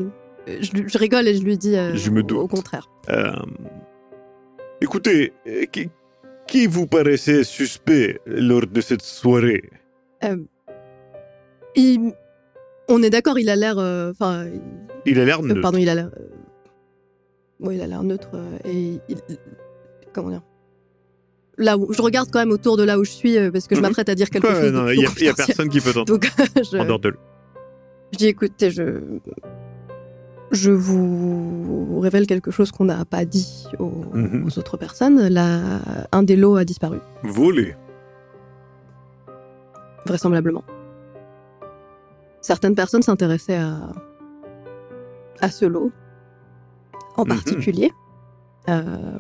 je- 0.61 0.87
je 0.87 0.99
rigole 0.99 1.27
et 1.29 1.35
je 1.35 1.43
lui 1.43 1.57
dis 1.59 1.77
euh, 1.77 1.95
Je 1.97 2.11
me 2.11 2.21
au 2.21 2.23
doute. 2.23 2.51
contraire. 2.51 2.89
Euh, 3.11 3.33
écoutez, 4.81 5.33
euh, 5.47 5.65
qui, 5.67 5.91
qui 6.47 6.67
vous 6.67 6.87
paraissait 6.87 7.43
suspect 7.45 8.21
lors 8.27 8.67
de 8.67 8.81
cette 8.81 9.03
soirée? 9.03 9.63
Il- 11.77 12.13
on 12.89 13.03
est 13.03 13.11
d'accord, 13.11 13.39
il 13.39 13.49
a 13.51 13.57
l'air. 13.57 13.79
euh, 13.79 14.11
Enfin, 14.13 14.47
Il 15.07 15.19
a 15.21 15.25
l'air 15.25 15.41
Euh, 15.41 15.47
neutre. 15.49 15.61
pardon, 15.63 15.79
il 15.79 15.89
a 15.89 15.95
l'air. 15.95 16.11
euh, 16.17 16.29
Oui, 17.61 17.77
il 17.77 17.83
a 17.83 17.87
l'air 17.87 18.03
neutre 18.03 18.31
euh, 18.35 18.59
et 18.65 19.01
il- 19.09 19.19
comment 20.13 20.31
dire? 20.31 20.43
Là 21.59 21.77
où 21.79 21.93
je 21.93 22.03
regarde 22.03 22.29
quand 22.33 22.41
même 22.41 22.51
autour 22.51 22.77
de 22.77 22.83
là 22.83 22.99
où 22.99 23.05
je 23.05 23.11
suis 23.13 23.39
euh, 23.39 23.51
parce 23.53 23.69
que 23.69 23.75
je 23.77 23.81
Mhm. 23.81 23.87
m'apprête 23.87 24.09
à 24.09 24.15
dire 24.15 24.29
quelque 24.31 24.49
chose. 24.49 24.73
il 24.95 24.99
n'y 25.23 25.29
a, 25.29 25.35
personne 25.37 25.69
qui 25.69 25.81
peut 25.81 25.93
t'entendre 25.93 26.07
Donc 26.19 26.31
je, 26.57 26.77
en 26.79 26.85
dehors 26.85 26.99
de 26.99 27.15
je 28.13 28.19
dis 28.19 28.27
écoutez, 28.29 28.71
je 28.71 29.01
je 30.51 30.71
vous 30.71 31.99
révèle 32.01 32.27
quelque 32.27 32.51
chose 32.51 32.71
qu'on 32.71 32.85
n'a 32.85 33.05
pas 33.05 33.25
dit 33.25 33.67
aux, 33.79 33.91
Mhm. 34.13 34.47
aux 34.47 34.59
autres 34.59 34.77
personnes. 34.77 35.29
Là, 35.29 35.61
un 36.13 36.23
des 36.23 36.37
lots 36.37 36.57
a 36.57 36.65
disparu, 36.65 36.99
Volé. 37.23 37.75
vraisemblablement. 40.07 40.65
Certaines 42.41 42.75
personnes 42.75 43.03
s'intéressaient 43.03 43.57
à 43.57 43.79
à 45.41 45.51
ce 45.51 45.65
lot 45.65 45.91
en 47.17 47.23
Mhm. 47.23 47.29
particulier. 47.29 47.91
Euh, 48.69 49.19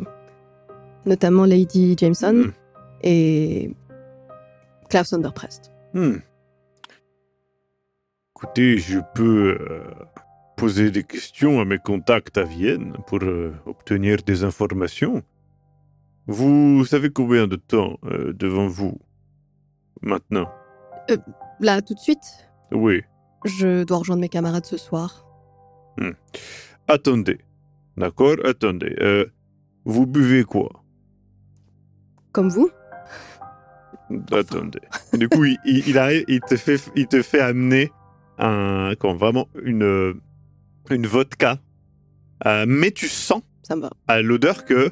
notamment 1.06 1.44
Lady 1.44 1.94
Jameson 1.98 2.32
Mhm. 2.34 2.52
et 3.02 3.70
Klaus 4.88 5.12
Underprest. 5.12 5.70
Hmm. 5.94 6.16
Écoutez, 8.36 8.78
je 8.78 8.98
peux 9.14 9.56
euh, 9.60 9.84
poser 10.56 10.90
des 10.90 11.04
questions 11.04 11.60
à 11.60 11.64
mes 11.64 11.78
contacts 11.78 12.36
à 12.36 12.44
Vienne 12.44 12.96
pour 13.06 13.20
euh, 13.22 13.52
obtenir 13.66 14.18
des 14.26 14.44
informations. 14.44 15.22
Vous 16.26 16.84
savez 16.84 17.10
combien 17.10 17.46
de 17.46 17.56
temps 17.56 17.98
euh, 18.04 18.32
devant 18.32 18.66
vous 18.66 18.98
maintenant? 20.02 20.48
Là, 21.60 21.82
tout 21.82 21.94
de 21.94 21.98
suite, 22.00 22.48
Oui. 22.72 23.02
je 23.44 23.84
dois 23.84 23.98
rejoindre 23.98 24.20
mes 24.22 24.28
camarades 24.30 24.64
ce 24.64 24.76
soir. 24.76 25.26
Attendez. 26.88 27.38
D'accord 27.96 28.36
Attendez. 28.44 28.94
Vous 29.84 30.06
buvez 30.06 30.44
quoi? 30.44 30.83
Comme 32.34 32.48
vous 32.48 32.68
Attendez. 34.32 34.80
Du 35.14 35.28
coup, 35.28 35.44
il, 35.64 35.98
arrive, 35.98 36.24
il 36.28 36.40
te 36.40 36.56
fait, 36.56 36.80
il 36.96 37.06
te 37.06 37.22
fait 37.22 37.40
amener 37.40 37.92
un, 38.38 38.92
quand 38.98 39.14
vraiment 39.14 39.48
une, 39.62 40.14
une 40.90 41.06
vodka. 41.06 41.58
Euh, 42.44 42.64
mais 42.68 42.90
tu 42.90 43.06
sens 43.06 43.40
Ça 43.62 43.76
me 43.76 43.82
va. 43.82 43.90
à 44.08 44.20
l'odeur 44.20 44.64
que 44.64 44.90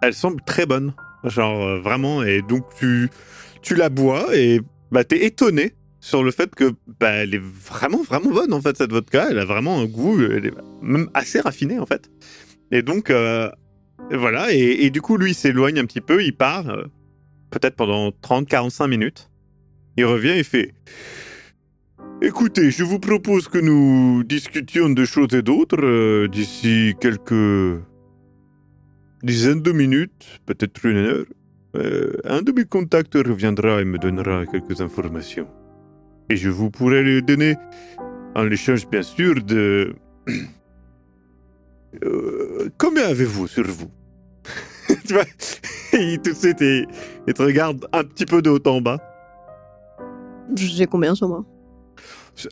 elle 0.00 0.14
semble 0.14 0.40
très 0.42 0.64
bonne. 0.64 0.94
Genre 1.24 1.60
euh, 1.66 1.80
vraiment. 1.80 2.22
Et 2.22 2.40
donc 2.40 2.64
tu, 2.76 3.10
tu 3.60 3.74
la 3.74 3.88
bois 3.90 4.34
et 4.34 4.60
bah 4.92 5.02
t'es 5.04 5.26
étonné 5.26 5.74
sur 5.98 6.22
le 6.22 6.30
fait 6.30 6.54
que 6.54 6.72
bah, 7.00 7.10
elle 7.10 7.34
est 7.34 7.42
vraiment 7.42 8.02
vraiment 8.02 8.30
bonne 8.30 8.52
en 8.52 8.60
fait 8.60 8.76
cette 8.76 8.92
vodka. 8.92 9.26
Elle 9.28 9.40
a 9.40 9.44
vraiment 9.44 9.80
un 9.80 9.86
goût, 9.86 10.22
elle 10.22 10.46
est 10.46 10.54
même 10.80 11.10
assez 11.14 11.40
raffiné 11.40 11.80
en 11.80 11.86
fait. 11.86 12.10
Et 12.70 12.82
donc 12.82 13.10
euh, 13.10 13.50
voilà. 14.16 14.52
Et, 14.52 14.90
du 14.90 15.00
coup 15.00 15.16
lui 15.16 15.34
s'éloigne 15.34 15.78
un 15.78 15.84
petit 15.84 16.00
peu, 16.00 16.22
il 16.22 16.36
part 16.36 16.68
euh, 16.68 16.84
peut-être 17.50 17.76
pendant 17.76 18.10
30-45 18.10 18.88
minutes. 18.88 19.30
Il 19.96 20.04
revient 20.04 20.30
et 20.30 20.42
fait. 20.42 20.74
Écoutez, 22.22 22.70
je 22.70 22.84
vous 22.84 22.98
propose 22.98 23.48
que 23.48 23.58
nous 23.58 24.24
discutions 24.24 24.90
de 24.90 25.04
choses 25.04 25.32
et 25.34 25.42
d'autres 25.42 25.82
euh, 25.82 26.28
d'ici 26.28 26.94
quelques 27.00 27.80
dizaines 29.22 29.62
de 29.62 29.72
minutes, 29.72 30.40
peut-être 30.46 30.84
une 30.84 30.96
heure. 30.96 31.24
Euh, 31.76 32.12
un 32.24 32.42
de 32.42 32.52
mes 32.52 32.64
contacts 32.64 33.14
reviendra 33.14 33.80
et 33.80 33.84
me 33.84 33.98
donnera 33.98 34.44
quelques 34.46 34.80
informations. 34.80 35.48
Et 36.28 36.36
je 36.36 36.50
vous 36.50 36.70
pourrai 36.70 37.02
les 37.02 37.22
donner 37.22 37.56
en 38.34 38.42
l'échange, 38.44 38.88
bien 38.88 39.02
sûr, 39.02 39.42
de... 39.42 39.94
Combien 42.78 43.04
avez-vous 43.04 43.48
sur 43.48 43.66
vous? 43.66 43.90
Tu 45.06 45.14
vois 45.14 45.24
il, 45.92 46.20
Tout 46.20 46.32
de 46.32 46.36
suite, 46.36 46.60
il 46.60 47.34
te 47.34 47.42
regarde 47.42 47.86
un 47.92 48.04
petit 48.04 48.26
peu 48.26 48.42
de 48.42 48.50
haut 48.50 48.60
en 48.66 48.80
bas. 48.80 48.98
J'ai 50.56 50.86
combien 50.86 51.14
sur 51.14 51.28
moi? 51.28 51.44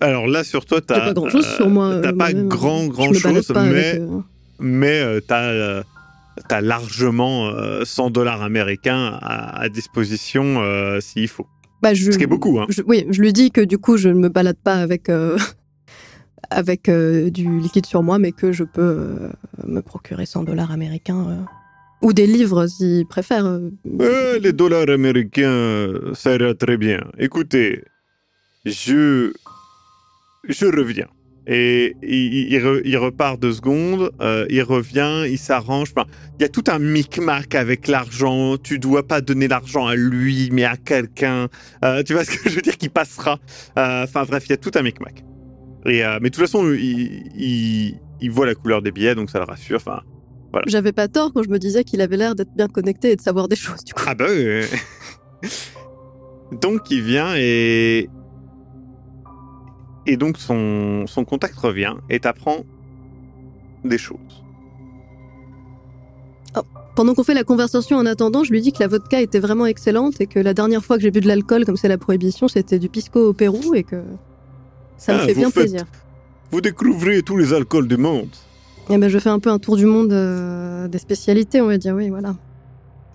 Alors 0.00 0.26
là, 0.26 0.44
sur 0.44 0.66
toi, 0.66 0.80
t'as 0.80 1.00
pas 1.00 1.12
grand 1.14 1.30
chose 1.30 1.46
euh, 1.46 1.56
sur 1.56 1.68
moi. 1.70 1.98
T'as 2.02 2.08
euh, 2.10 2.16
pas 2.16 2.32
grand 2.32 2.86
grand 2.86 3.12
chose, 3.12 3.50
mais 3.54 3.98
euh, 3.98 4.20
mais 4.60 5.00
euh, 5.00 5.20
t'as 5.26 5.44
euh, 5.44 5.82
t'as 6.48 6.60
largement 6.60 7.46
euh, 7.48 7.84
100 7.84 8.10
dollars 8.10 8.42
américains 8.42 9.18
à, 9.22 9.60
à 9.60 9.68
disposition 9.68 10.60
euh, 10.60 11.00
s'il 11.00 11.28
faut. 11.28 11.46
bah, 11.82 11.94
je, 11.94 12.10
Ce 12.12 12.18
qui 12.18 12.24
est 12.24 12.28
beaucoup, 12.28 12.58
hein. 12.60 12.66
je- 12.68 12.82
oui, 12.86 13.06
je 13.10 13.20
lui 13.22 13.32
dis 13.32 13.50
que 13.50 13.60
du 13.62 13.78
coup, 13.78 13.96
je 13.96 14.08
ne 14.10 14.14
me 14.14 14.28
balade 14.28 14.58
pas 14.62 14.74
avec 14.74 15.08
euh, 15.08 15.38
avec 16.50 16.88
euh, 16.88 17.30
du 17.30 17.58
liquide 17.58 17.86
sur 17.86 18.02
moi, 18.02 18.18
mais 18.18 18.32
que 18.32 18.52
je 18.52 18.64
peux 18.64 18.82
euh, 18.82 19.28
me 19.66 19.80
procurer 19.80 20.26
100 20.26 20.44
dollars 20.44 20.70
américains 20.70 21.26
euh, 21.30 21.36
ou 22.02 22.12
des 22.12 22.26
livres 22.26 22.66
s'il 22.66 23.06
préfère. 23.06 23.46
euh. 23.46 23.70
Les 24.40 24.52
dollars 24.52 24.88
américains, 24.88 25.92
ça 26.14 26.34
ira 26.36 26.54
très 26.54 26.76
bien. 26.76 27.00
Écoutez, 27.18 27.84
je 28.64 29.32
je 30.48 30.66
reviens. 30.66 31.08
Et 31.50 31.96
il, 32.02 32.52
il 32.52 32.58
re- 32.60 32.82
il 32.84 32.98
repart 32.98 33.40
deux 33.40 33.54
secondes, 33.54 34.10
euh, 34.20 34.44
il 34.50 34.62
revient, 34.62 35.24
il 35.26 35.38
s'arrange. 35.38 35.88
Enfin, 35.96 36.06
il 36.38 36.42
y 36.42 36.44
a 36.44 36.48
tout 36.50 36.64
un 36.66 36.78
micmac 36.78 37.54
avec 37.54 37.88
l'argent. 37.88 38.58
Tu 38.58 38.78
dois 38.78 39.06
pas 39.06 39.22
donner 39.22 39.48
l'argent 39.48 39.86
à 39.86 39.94
lui, 39.96 40.50
mais 40.52 40.64
à 40.64 40.76
quelqu'un. 40.76 41.48
Euh, 41.84 42.02
tu 42.02 42.12
vois 42.12 42.24
ce 42.26 42.32
que 42.36 42.50
je 42.50 42.56
veux 42.56 42.60
dire? 42.60 42.76
Qui 42.76 42.90
passera. 42.90 43.38
Enfin 43.76 44.24
bref, 44.24 44.44
il 44.46 44.50
y 44.50 44.52
a 44.52 44.58
tout 44.58 44.72
un 44.74 44.82
micmac. 44.82 45.24
Et, 45.86 46.02
mais 46.20 46.28
de 46.28 46.34
toute 46.34 46.42
façon, 46.44 46.70
il, 46.70 47.94
il 48.20 48.30
voit 48.30 48.44
la 48.44 48.54
couleur 48.54 48.82
des 48.82 48.90
billets, 48.92 49.14
donc 49.14 49.30
ça 49.30 49.38
le 49.38 49.44
rassure. 49.46 49.76
Enfin, 49.76 50.02
J'avais 50.66 50.92
pas 50.92 51.08
tort 51.08 51.32
quand 51.32 51.42
je 51.42 51.50
me 51.50 51.58
disais 51.58 51.84
qu'il 51.84 52.00
avait 52.00 52.16
l'air 52.16 52.34
d'être 52.34 52.54
bien 52.56 52.68
connecté 52.68 53.12
et 53.12 53.16
de 53.16 53.20
savoir 53.20 53.48
des 53.48 53.56
choses. 53.56 53.84
Du 53.84 53.94
coup, 53.94 54.02
Ah 54.06 54.14
bah 54.14 54.26
donc 56.52 56.90
il 56.90 57.02
vient 57.02 57.34
et 57.36 58.08
et 60.06 60.16
donc 60.16 60.38
son, 60.38 61.04
son 61.06 61.24
contact 61.24 61.56
revient 61.58 61.94
et 62.08 62.18
t'apprend 62.20 62.64
des 63.84 63.98
choses. 63.98 64.44
pendant 66.96 67.14
qu'on 67.14 67.22
fait 67.22 67.34
la 67.34 67.44
conversation 67.44 67.96
en 67.98 68.06
attendant, 68.06 68.42
je 68.42 68.50
lui 68.50 68.60
dis 68.60 68.72
que 68.72 68.80
la 68.80 68.88
vodka 68.88 69.20
était 69.20 69.38
vraiment 69.38 69.66
excellente 69.66 70.20
et 70.20 70.26
que 70.26 70.40
la 70.40 70.52
dernière 70.54 70.84
fois 70.84 70.96
que 70.96 71.02
j'ai 71.02 71.12
bu 71.12 71.20
de 71.20 71.28
l'alcool, 71.28 71.64
comme 71.64 71.76
c'est 71.76 71.86
la 71.86 71.98
prohibition, 71.98 72.48
c'était 72.48 72.80
du 72.80 72.88
pisco 72.88 73.28
au 73.28 73.32
Pérou 73.34 73.74
et 73.74 73.84
que 73.84 74.02
ça 74.96 75.14
me 75.14 75.20
Ah, 75.20 75.26
fait 75.26 75.34
bien 75.34 75.50
faites- 75.50 75.62
plaisir. 75.64 75.84
Vous 76.50 76.60
découvrez 76.60 77.22
tous 77.22 77.36
les 77.36 77.52
alcools 77.52 77.86
du 77.86 77.98
monde. 77.98 78.30
Eh 78.90 78.96
ben, 78.96 79.08
je 79.08 79.18
fais 79.18 79.28
un 79.28 79.38
peu 79.38 79.50
un 79.50 79.58
tour 79.58 79.76
du 79.76 79.84
monde 79.86 80.12
euh, 80.12 80.88
des 80.88 80.98
spécialités, 80.98 81.60
on 81.60 81.66
va 81.66 81.76
dire, 81.78 81.94
oui, 81.94 82.08
voilà. 82.08 82.34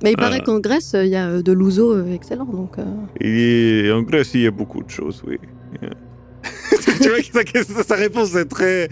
Mais 0.03 0.11
il 0.11 0.15
Ah. 0.17 0.21
paraît 0.21 0.41
qu'en 0.41 0.59
Grèce, 0.59 0.95
il 0.99 1.07
y 1.09 1.15
a 1.15 1.27
euh, 1.27 1.41
de 1.41 1.51
l'ouzo 1.51 1.93
euh, 1.93 2.13
excellent, 2.13 2.45
donc... 2.45 2.77
euh, 2.77 2.83
Et 3.19 3.91
en 3.91 4.01
Grèce, 4.03 4.33
il 4.35 4.41
y 4.41 4.47
a 4.47 4.51
beaucoup 4.51 4.83
de 4.83 4.89
choses, 4.89 5.23
oui. 5.25 5.37
tu 7.01 7.09
vois 7.31 7.43
que 7.43 7.63
sa, 7.63 7.83
sa 7.83 7.95
réponse 7.95 8.35
est 8.35 8.45
très... 8.45 8.89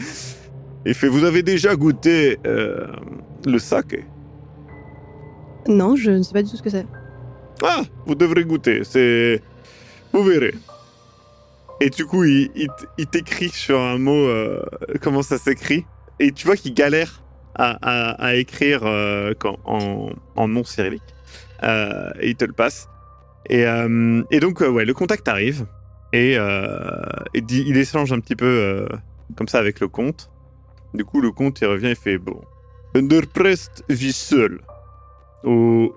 Il 0.85 0.93
fait, 0.95 1.07
vous 1.07 1.23
avez 1.25 1.43
déjà 1.43 1.75
goûté 1.75 2.39
euh, 2.47 2.87
le 3.45 3.59
saké 3.59 4.05
Non, 5.67 5.95
je 5.95 6.09
ne 6.11 6.23
sais 6.23 6.33
pas 6.33 6.41
du 6.41 6.49
tout 6.49 6.57
ce 6.57 6.63
que 6.63 6.69
c'est. 6.71 6.87
Ah, 7.63 7.81
vous 8.07 8.15
devrez 8.15 8.43
goûter, 8.45 8.81
c'est... 8.83 9.41
Vous 10.13 10.23
verrez. 10.23 10.55
Et 11.79 11.89
du 11.91 12.05
coup, 12.05 12.23
il, 12.23 12.49
il 12.97 13.05
t'écrit 13.07 13.49
sur 13.49 13.79
un 13.79 13.97
mot, 13.99 14.27
euh, 14.27 14.61
comment 15.01 15.21
ça 15.21 15.37
s'écrit? 15.37 15.85
Et 16.21 16.31
tu 16.31 16.45
vois 16.45 16.55
qu'il 16.55 16.75
galère 16.75 17.23
à, 17.55 18.35
écrire 18.35 18.81
euh, 18.83 19.33
en, 19.65 20.47
non 20.47 20.63
cyrillique. 20.63 21.01
Euh, 21.63 22.11
et 22.19 22.29
il 22.29 22.35
te 22.35 22.45
le 22.45 22.53
passe. 22.53 22.87
Et, 23.49 23.65
euh, 23.65 24.23
donc, 24.39 24.61
ouais, 24.61 24.85
le 24.85 24.93
contact 24.93 25.27
arrive. 25.27 25.65
Et, 26.13 26.35
il 27.33 27.77
échange 27.77 28.13
un 28.13 28.19
petit 28.19 28.35
peu 28.35 28.87
comme 29.35 29.47
ça 29.47 29.57
avec 29.57 29.79
le 29.79 29.87
comte. 29.87 30.29
Du 30.93 31.05
coup, 31.05 31.21
le 31.21 31.31
comte, 31.31 31.59
il 31.61 31.67
revient 31.67 31.87
et 31.87 31.95
fait, 31.95 32.17
bon... 32.17 32.39
Underprest 32.93 33.83
vit 33.89 34.13
seul. 34.13 34.59
Au 35.43 35.95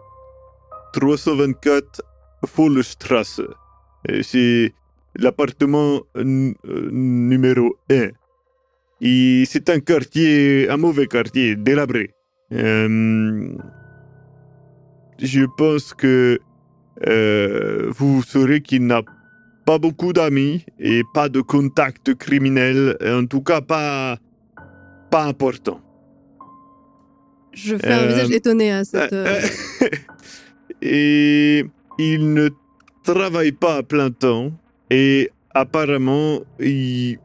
324 0.95 2.03
Vollstrasse. 2.57 3.41
Euh, 4.11 4.23
C'est 4.23 4.73
l'appartement 5.17 6.01
numéro 6.15 7.77
1. 7.91 8.11
C'est 9.03 9.69
un 9.71 9.81
quartier, 9.81 10.69
un 10.71 10.77
mauvais 10.77 11.07
quartier, 11.07 11.57
délabré. 11.57 12.11
Euh, 12.53 13.49
je 15.19 15.45
pense 15.57 15.95
que 15.95 16.39
euh, 17.07 17.91
vous 17.91 18.23
saurez 18.23 18.61
qu'il 18.61 18.87
n'a 18.87 19.03
pas 19.67 19.79
beaucoup 19.79 20.13
d'amis 20.13 20.65
et 20.79 21.03
pas 21.15 21.29
de 21.29 21.41
contacts 21.41 22.15
criminels, 22.15 22.97
en 23.05 23.27
tout 23.27 23.41
cas 23.43 23.61
pas, 23.61 24.19
pas 25.11 25.25
important. 25.25 25.81
Je 27.53 27.77
fais 27.77 27.93
un 27.93 28.03
Euh, 28.03 28.09
visage 28.09 28.31
étonné 28.31 28.73
à 28.73 28.85
cette... 28.85 29.13
euh, 29.13 29.41
et 30.83 31.65
il 31.99 32.33
ne 32.35 32.49
travaille 33.05 33.53
pas 33.53 33.77
à 33.77 33.83
plein 33.83 34.11
temps 34.11 34.53
et 34.91 35.31
apparemment 35.55 36.41
il, 36.59 37.19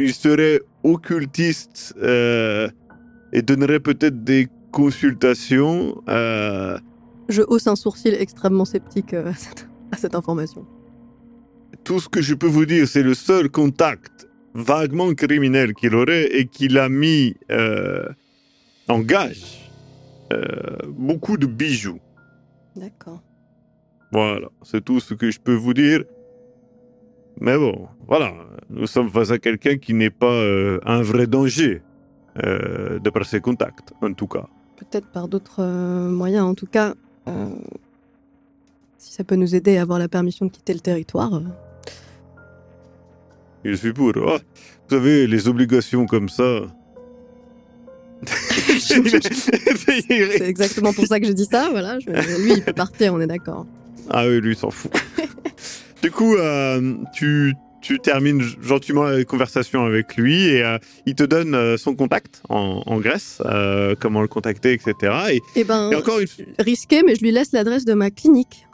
il 0.00 0.12
serait 0.12 0.60
occultiste 0.82 1.94
euh, 2.02 2.68
et 3.32 3.42
donnerait 3.42 3.80
peut-être 3.80 4.22
des 4.24 4.48
consultations. 4.72 6.02
euh, 6.08 6.78
Je 7.28 7.42
hausse 7.42 7.66
un 7.66 7.76
sourcil 7.76 8.14
extrêmement 8.14 8.64
sceptique 8.64 9.14
euh, 9.14 9.28
à 9.30 9.34
cette, 9.34 9.68
à 9.92 9.96
cette 9.96 10.14
information. 10.14 10.66
tout 11.84 12.00
ce 12.00 12.08
que 12.08 12.22
je 12.22 12.34
peux 12.34 12.46
vous 12.48 12.66
dire, 12.66 12.88
c'est 12.88 13.02
le 13.02 13.14
seul 13.14 13.50
contact 13.50 14.28
vaguement 14.54 15.12
criminel 15.14 15.74
qu'il 15.74 15.94
aurait 15.94 16.26
et 16.36 16.46
qu'il 16.46 16.78
a 16.78 16.88
mis 16.88 17.34
euh, 17.50 18.06
en 18.88 19.00
gage 19.00 19.60
beaucoup 20.88 21.36
de 21.36 21.46
bijoux. 21.46 22.00
D'accord. 22.74 23.22
Voilà, 24.10 24.48
c'est 24.64 24.84
tout 24.84 24.98
ce 24.98 25.14
que 25.14 25.30
je 25.30 25.38
peux 25.38 25.54
vous 25.54 25.74
dire. 25.74 26.02
Mais 27.40 27.56
bon, 27.58 27.88
voilà, 28.06 28.32
nous 28.70 28.86
sommes 28.86 29.10
face 29.10 29.30
à 29.30 29.38
quelqu'un 29.38 29.76
qui 29.76 29.92
n'est 29.94 30.10
pas 30.10 30.26
euh, 30.32 30.78
un 30.84 31.02
vrai 31.02 31.26
danger, 31.26 31.82
euh, 32.44 32.98
de 32.98 33.10
par 33.10 33.24
ses 33.26 33.40
contacts, 33.40 33.92
en 34.02 34.12
tout 34.12 34.26
cas. 34.28 34.46
Peut-être 34.76 35.06
par 35.08 35.28
d'autres 35.28 35.60
euh, 35.60 36.08
moyens. 36.08 36.44
En 36.44 36.54
tout 36.54 36.66
cas, 36.66 36.94
si 38.98 39.12
ça 39.12 39.24
peut 39.24 39.36
nous 39.36 39.54
aider 39.54 39.76
à 39.78 39.82
avoir 39.82 39.98
la 39.98 40.08
permission 40.08 40.46
de 40.46 40.50
quitter 40.50 40.74
le 40.74 40.80
territoire. 40.80 41.40
Je 43.64 43.72
suis 43.74 43.92
pour. 43.92 44.12
Vous 44.12 44.38
savez, 44.90 45.26
les 45.26 45.48
obligations 45.48 46.06
comme 46.06 46.28
ça. 46.28 46.60
C'est 48.78 50.40
exactement 50.42 50.92
pour 50.92 51.06
ça 51.06 51.18
que 51.20 51.26
j'ai 51.26 51.34
dit 51.34 51.46
ça, 51.50 51.68
voilà. 51.70 51.98
Je- 52.00 52.10
lui, 52.42 52.52
il 52.54 52.62
peut 52.62 52.72
partir, 52.72 53.12
on 53.14 53.20
est 53.20 53.26
d'accord. 53.26 53.66
Ah 54.10 54.24
oui, 54.26 54.40
lui, 54.40 54.52
il 54.52 54.56
s'en 54.56 54.70
fout. 54.70 54.90
du 56.04 56.10
coup, 56.10 56.36
euh, 56.36 56.96
tu, 57.14 57.54
tu 57.80 57.98
termines 57.98 58.42
gentiment 58.60 59.04
la 59.04 59.24
conversation 59.24 59.86
avec 59.86 60.16
lui 60.18 60.44
et 60.48 60.62
euh, 60.62 60.76
il 61.06 61.14
te 61.14 61.22
donne 61.24 61.54
euh, 61.54 61.78
son 61.78 61.94
contact 61.96 62.42
en, 62.50 62.82
en 62.84 63.00
Grèce, 63.00 63.40
euh, 63.46 63.94
comment 63.98 64.20
le 64.20 64.28
contacter, 64.28 64.74
etc. 64.74 64.92
Et, 65.32 65.40
Eh 65.56 65.64
ben, 65.64 65.90
et 65.90 65.94
encore 65.96 66.20
une 66.20 66.28
risqué, 66.58 67.02
mais 67.02 67.14
je 67.14 67.22
lui 67.22 67.30
laisse 67.30 67.52
l'adresse 67.52 67.86
de 67.86 67.94
ma 67.94 68.10
clinique. 68.10 68.66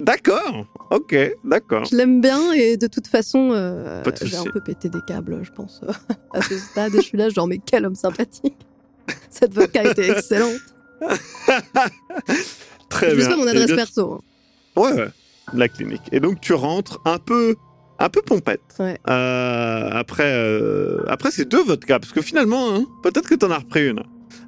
D'accord, 0.00 0.66
ok, 0.90 1.14
d'accord. 1.44 1.84
Je 1.84 1.94
l'aime 1.94 2.20
bien 2.20 2.50
et 2.52 2.76
de 2.76 2.88
toute 2.88 3.06
façon, 3.06 3.50
de 3.50 4.02
j'ai 4.24 4.36
un 4.36 4.42
peu 4.42 4.60
pété 4.60 4.88
des 4.88 4.98
câbles, 5.06 5.38
je 5.44 5.52
pense, 5.52 5.82
à 6.34 6.42
ce 6.42 6.58
stade. 6.58 6.94
Je 6.96 7.00
suis 7.02 7.16
là, 7.16 7.28
genre, 7.28 7.46
mais 7.46 7.58
quel 7.64 7.86
homme 7.86 7.94
sympathique. 7.94 8.56
Cette 9.30 9.54
vodka 9.54 9.84
était 9.84 10.10
excellente. 10.10 10.58
Très 12.88 13.10
je 13.10 13.16
bien. 13.16 13.36
mon 13.36 13.46
adresse 13.46 13.66
bien, 13.66 13.76
perso. 13.76 14.14
hein. 14.14 14.20
Ouais, 14.80 14.92
ouais. 14.94 15.08
La 15.54 15.68
clinique. 15.68 16.02
Et 16.12 16.20
donc 16.20 16.40
tu 16.40 16.52
rentres 16.52 17.00
un 17.04 17.18
peu, 17.18 17.56
un 17.98 18.08
peu 18.08 18.22
pompette. 18.22 18.60
Ouais. 18.78 18.98
Euh, 19.08 19.88
après, 19.92 20.32
euh, 20.32 21.02
après 21.08 21.30
ces 21.30 21.44
deux 21.44 21.62
vodkas, 21.62 21.98
parce 22.00 22.12
que 22.12 22.22
finalement, 22.22 22.74
hein, 22.74 22.84
peut-être 23.02 23.28
que 23.28 23.34
t'en 23.34 23.50
as 23.50 23.58
repris 23.58 23.88
une. 23.88 24.02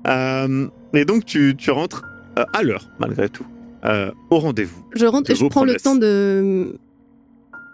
Euh, 0.06 0.66
et 0.92 1.04
donc 1.04 1.24
tu, 1.24 1.54
tu 1.56 1.70
rentres 1.70 2.04
euh, 2.38 2.44
à 2.52 2.62
l'heure 2.62 2.88
malgré 2.98 3.28
tout, 3.28 3.46
au 4.30 4.38
rendez-vous. 4.38 4.84
Je 4.94 5.06
rentre 5.06 5.30
et 5.30 5.34
De 5.34 5.38
je 5.38 5.46
prends 5.46 5.64
le 5.64 5.76
temps 5.76 5.94
de 5.96 6.78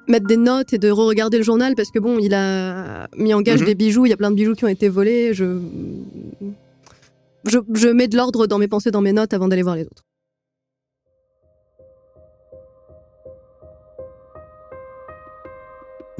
mettre 0.08 0.26
des 0.26 0.36
notes 0.36 0.72
et 0.72 0.78
de 0.78 0.90
re-regarder 0.90 1.36
le 1.38 1.44
journal 1.44 1.74
parce 1.76 1.90
que 1.92 2.00
bon, 2.00 2.18
il 2.18 2.34
a 2.34 3.06
mis 3.16 3.32
en 3.32 3.40
gage 3.42 3.60
Mhm. 3.60 3.66
des 3.66 3.74
bijoux, 3.76 4.06
il 4.06 4.10
y 4.10 4.12
a 4.12 4.16
plein 4.16 4.30
de 4.32 4.36
bijoux 4.36 4.54
qui 4.54 4.64
ont 4.64 4.68
été 4.68 4.88
volés. 4.88 5.34
Je, 5.34 5.60
je, 7.46 7.58
je 7.74 7.88
mets 7.88 8.08
de 8.08 8.16
l'ordre 8.16 8.46
dans 8.48 8.58
mes 8.58 8.66
pensées, 8.68 8.90
dans 8.90 9.00
mes 9.02 9.12
notes 9.12 9.32
avant 9.34 9.46
d'aller 9.48 9.62
voir 9.62 9.76
les 9.76 9.84
autres. 9.84 10.02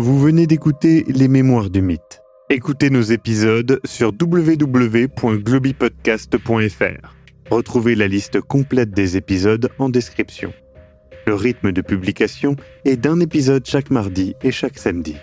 Vous 0.03 0.19
venez 0.19 0.47
d'écouter 0.47 1.05
Les 1.09 1.29
Mémoires 1.29 1.69
du 1.69 1.83
Mythe. 1.83 2.23
Écoutez 2.49 2.89
nos 2.89 3.03
épisodes 3.03 3.81
sur 3.85 4.13
www.globipodcast.fr. 4.19 7.15
Retrouvez 7.51 7.95
la 7.95 8.09
liste 8.09 8.41
complète 8.41 8.93
des 8.93 9.19
épisodes 9.19 9.69
en 9.79 9.91
description. 9.91 10.55
Le 11.27 11.35
rythme 11.35 11.73
de 11.73 11.83
publication 11.83 12.57
est 12.87 12.97
d'un 12.97 13.21
épisode 13.21 13.67
chaque 13.67 13.91
mardi 13.91 14.35
et 14.43 14.53
chaque 14.53 14.79
samedi. 14.79 15.17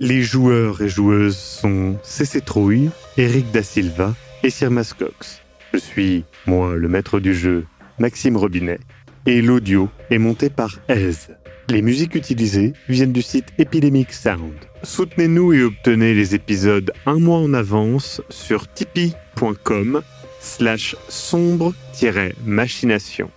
Les 0.00 0.22
joueurs 0.22 0.80
et 0.80 0.88
joueuses 0.88 1.36
sont 1.36 1.98
CC 2.02 2.40
Trouille, 2.40 2.88
Eric 3.18 3.50
Da 3.50 3.62
Silva 3.62 4.14
et 4.42 4.48
Sirmas 4.48 4.94
Cox. 4.98 5.42
Je 5.74 5.78
suis, 5.78 6.24
moi, 6.46 6.76
le 6.76 6.88
maître 6.88 7.20
du 7.20 7.34
jeu, 7.34 7.66
Maxime 7.98 8.38
Robinet, 8.38 8.80
et 9.26 9.42
l'audio 9.42 9.90
est 10.08 10.16
monté 10.16 10.48
par 10.48 10.78
Aise. 10.88 11.28
Les 11.68 11.80
musiques 11.80 12.14
utilisées 12.14 12.74
viennent 12.88 13.12
du 13.12 13.22
site 13.22 13.46
Epidemic 13.58 14.12
Sound. 14.12 14.52
Soutenez-nous 14.82 15.54
et 15.54 15.62
obtenez 15.62 16.12
les 16.12 16.34
épisodes 16.34 16.92
un 17.06 17.18
mois 17.18 17.38
en 17.38 17.54
avance 17.54 18.20
sur 18.28 18.68
tipeee.com 18.68 20.02
slash 20.40 20.94
sombre-machination. 21.08 23.30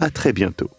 À 0.00 0.08
très 0.10 0.32
bientôt. 0.32 0.70